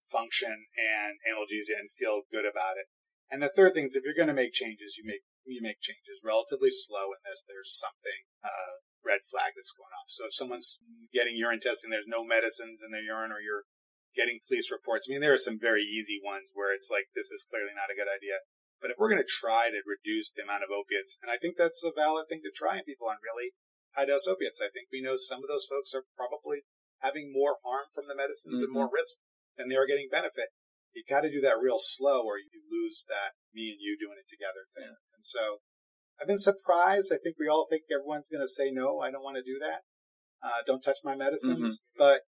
function 0.05 0.67
and 0.77 1.17
analgesia 1.25 1.79
and 1.79 1.89
feel 1.91 2.21
good 2.31 2.45
about 2.45 2.77
it. 2.77 2.85
And 3.31 3.41
the 3.41 3.49
third 3.49 3.73
thing 3.73 3.85
is 3.85 3.95
if 3.95 4.05
you're 4.05 4.13
going 4.17 4.29
to 4.29 4.37
make 4.37 4.53
changes, 4.53 4.95
you 4.97 5.03
make, 5.07 5.23
you 5.45 5.61
make 5.63 5.81
changes 5.81 6.21
relatively 6.23 6.69
slow 6.69 7.09
in 7.09 7.19
this. 7.25 7.43
There's 7.47 7.73
something, 7.73 8.29
uh, 8.43 8.85
red 9.01 9.25
flag 9.25 9.57
that's 9.57 9.73
going 9.73 9.89
off. 9.97 10.13
So 10.13 10.29
if 10.29 10.33
someone's 10.37 10.77
getting 11.09 11.33
urine 11.35 11.59
testing, 11.59 11.89
there's 11.89 12.05
no 12.07 12.23
medicines 12.23 12.85
in 12.85 12.91
their 12.91 13.01
urine 13.01 13.31
or 13.33 13.41
you're 13.41 13.65
getting 14.15 14.43
police 14.47 14.71
reports. 14.71 15.07
I 15.07 15.13
mean, 15.13 15.21
there 15.21 15.33
are 15.33 15.39
some 15.39 15.59
very 15.59 15.83
easy 15.83 16.19
ones 16.19 16.51
where 16.53 16.75
it's 16.75 16.91
like, 16.91 17.11
this 17.15 17.31
is 17.31 17.47
clearly 17.47 17.71
not 17.75 17.91
a 17.91 17.97
good 17.97 18.11
idea. 18.11 18.43
But 18.81 18.89
if 18.89 18.97
we're 18.97 19.13
going 19.13 19.21
to 19.21 19.39
try 19.39 19.69
to 19.69 19.85
reduce 19.85 20.33
the 20.33 20.41
amount 20.41 20.65
of 20.65 20.73
opiates, 20.73 21.15
and 21.21 21.29
I 21.29 21.37
think 21.37 21.55
that's 21.55 21.85
a 21.85 21.93
valid 21.93 22.25
thing 22.27 22.41
to 22.41 22.51
try 22.51 22.81
in 22.81 22.83
people 22.83 23.07
on 23.07 23.21
really 23.21 23.53
high 23.93 24.09
dose 24.09 24.25
opiates, 24.25 24.57
I 24.57 24.73
think 24.73 24.89
we 24.89 25.05
know 25.05 25.13
some 25.15 25.45
of 25.45 25.49
those 25.49 25.69
folks 25.69 25.93
are 25.93 26.09
probably 26.17 26.65
having 27.05 27.29
more 27.29 27.61
harm 27.61 27.93
from 27.93 28.09
the 28.09 28.17
medicines 28.17 28.65
and 28.65 28.73
more 28.73 28.89
risk 28.89 29.21
than 29.57 29.69
they 29.69 29.77
are 29.77 29.85
getting 29.85 30.09
benefit. 30.09 30.49
You 30.93 31.03
got 31.07 31.21
to 31.21 31.31
do 31.31 31.41
that 31.41 31.61
real 31.61 31.77
slow 31.77 32.25
or 32.25 32.41
you 32.41 32.65
lose 32.69 33.05
that 33.07 33.37
me 33.53 33.69
and 33.69 33.79
you 33.79 33.97
doing 34.01 34.17
it 34.17 34.27
together 34.27 34.65
thing. 34.73 34.97
And 35.13 35.23
so 35.23 35.61
I've 36.19 36.27
been 36.27 36.41
surprised. 36.41 37.13
I 37.13 37.21
think 37.21 37.37
we 37.37 37.47
all 37.47 37.67
think 37.69 37.83
everyone's 37.93 38.29
going 38.29 38.43
to 38.43 38.49
say, 38.49 38.71
no, 38.73 38.99
I 38.99 39.09
don't 39.09 39.23
want 39.23 39.37
to 39.37 39.45
do 39.45 39.57
that. 39.61 39.85
Uh, 40.41 40.65
don't 40.65 40.81
touch 40.81 40.99
my 41.03 41.15
medicines. 41.15 41.81
But, 41.97 42.21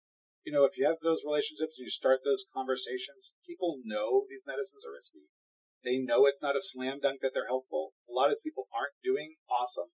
you 0.43 0.51
know, 0.51 0.65
if 0.65 0.77
you 0.77 0.85
have 0.85 0.97
those 1.03 1.21
relationships 1.25 1.77
and 1.77 1.85
you 1.85 1.91
start 1.93 2.21
those 2.23 2.45
conversations, 2.53 3.33
people 3.45 3.79
know 3.83 4.25
these 4.29 4.43
medicines 4.45 4.83
are 4.85 4.93
risky. 4.93 5.29
They 5.83 5.97
know 5.97 6.25
it's 6.25 6.41
not 6.41 6.55
a 6.55 6.61
slam 6.61 6.99
dunk 7.01 7.21
that 7.21 7.33
they're 7.33 7.49
helpful. 7.49 7.93
A 8.09 8.13
lot 8.13 8.29
of 8.29 8.37
these 8.37 8.45
people 8.45 8.65
aren't 8.73 8.97
doing 9.03 9.35
awesome 9.49 9.93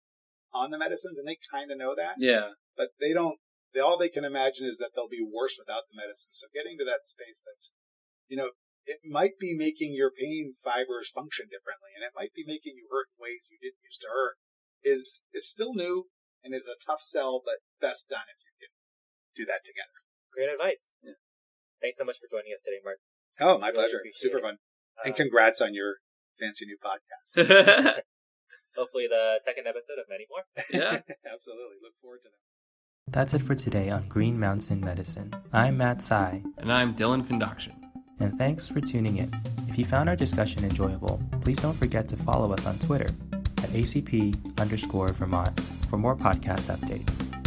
on 0.53 0.71
the 0.71 0.79
medicines 0.79 1.19
and 1.19 1.27
they 1.27 1.39
kind 1.51 1.71
of 1.71 1.79
know 1.79 1.95
that, 1.95 2.15
Yeah. 2.19 2.55
but 2.77 2.91
they 2.99 3.13
don't, 3.13 3.39
they, 3.75 3.81
all 3.81 3.99
they 3.99 4.09
can 4.09 4.25
imagine 4.25 4.67
is 4.67 4.79
that 4.79 4.93
they'll 4.95 5.11
be 5.11 5.23
worse 5.23 5.59
without 5.59 5.85
the 5.91 5.99
medicine. 5.99 6.33
So 6.33 6.47
getting 6.55 6.79
to 6.79 6.87
that 6.87 7.05
space 7.05 7.43
that's, 7.45 7.75
you 8.27 8.37
know, 8.37 8.51
it 8.87 9.03
might 9.05 9.35
be 9.39 9.53
making 9.53 9.95
your 9.95 10.11
pain 10.15 10.55
fibers 10.63 11.11
function 11.11 11.51
differently 11.51 11.91
and 11.99 12.07
it 12.07 12.15
might 12.15 12.31
be 12.33 12.47
making 12.47 12.79
you 12.79 12.87
hurt 12.91 13.11
in 13.11 13.19
ways 13.19 13.51
you 13.51 13.59
didn't 13.59 13.83
used 13.83 14.01
to 14.07 14.15
hurt 14.15 14.39
is 14.87 15.27
is 15.35 15.51
still 15.51 15.75
new 15.75 16.07
and 16.47 16.55
is 16.55 16.71
a 16.71 16.79
tough 16.79 17.03
sell 17.03 17.43
but 17.43 17.67
best 17.83 18.07
done 18.09 18.31
if 18.31 18.39
you 18.47 18.55
can 18.63 18.71
do 19.35 19.43
that 19.43 19.67
together 19.67 20.06
Great 20.37 20.53
advice. 20.53 20.83
Yeah. 21.03 21.13
Thanks 21.81 21.97
so 21.99 22.05
much 22.05 22.17
for 22.21 22.29
joining 22.31 22.53
us 22.53 22.61
today, 22.65 22.79
Mark. 22.85 22.99
oh 23.41 23.59
my 23.59 23.69
Really 23.69 23.79
pleasure 23.81 24.01
super 24.15 24.39
it. 24.39 24.43
fun 24.43 24.57
and 25.05 25.13
um, 25.13 25.17
congrats 25.17 25.61
on 25.61 25.75
your 25.75 25.97
fancy 26.39 26.67
new 26.67 26.77
podcast 26.77 27.37
hopefully, 28.77 29.07
the 29.09 29.41
second 29.45 29.67
episode 29.67 29.97
of 29.99 30.05
many 30.09 30.27
more. 30.31 30.45
yeah. 30.71 31.01
absolutely 31.33 31.77
look 31.83 31.93
forward 32.03 32.21
to 32.23 32.29
that. 32.29 33.13
That's 33.13 33.35
it 33.35 33.41
for 33.43 33.55
today 33.55 33.89
on 33.91 34.09
Green 34.09 34.39
Mountain 34.39 34.81
Medicine. 34.81 35.33
I'm 35.53 35.77
Matt 35.79 36.03
Sai, 36.03 36.43
And 36.59 36.73
I'm 36.73 36.95
Dylan 36.95 37.27
Conduction. 37.27 37.73
and 38.21 38.37
thanks 38.39 38.69
for 38.69 38.81
tuning 38.81 39.17
in. 39.19 39.33
If 39.69 39.79
you 39.79 39.85
found 39.85 40.09
our 40.09 40.17
discussion 40.17 40.65
enjoyable, 40.65 41.21
please 41.41 41.59
don't 41.59 41.77
forget 41.77 42.09
to 42.09 42.17
follow 42.17 42.53
us 42.53 42.67
on 42.67 42.79
Twitter 42.79 43.09
at 43.59 43.71
ACP 43.71 44.61
underscore 44.61 45.09
Vermont 45.13 45.59
for 45.89 45.97
more 45.99 46.17
podcast 46.17 46.75
updates. 46.75 47.46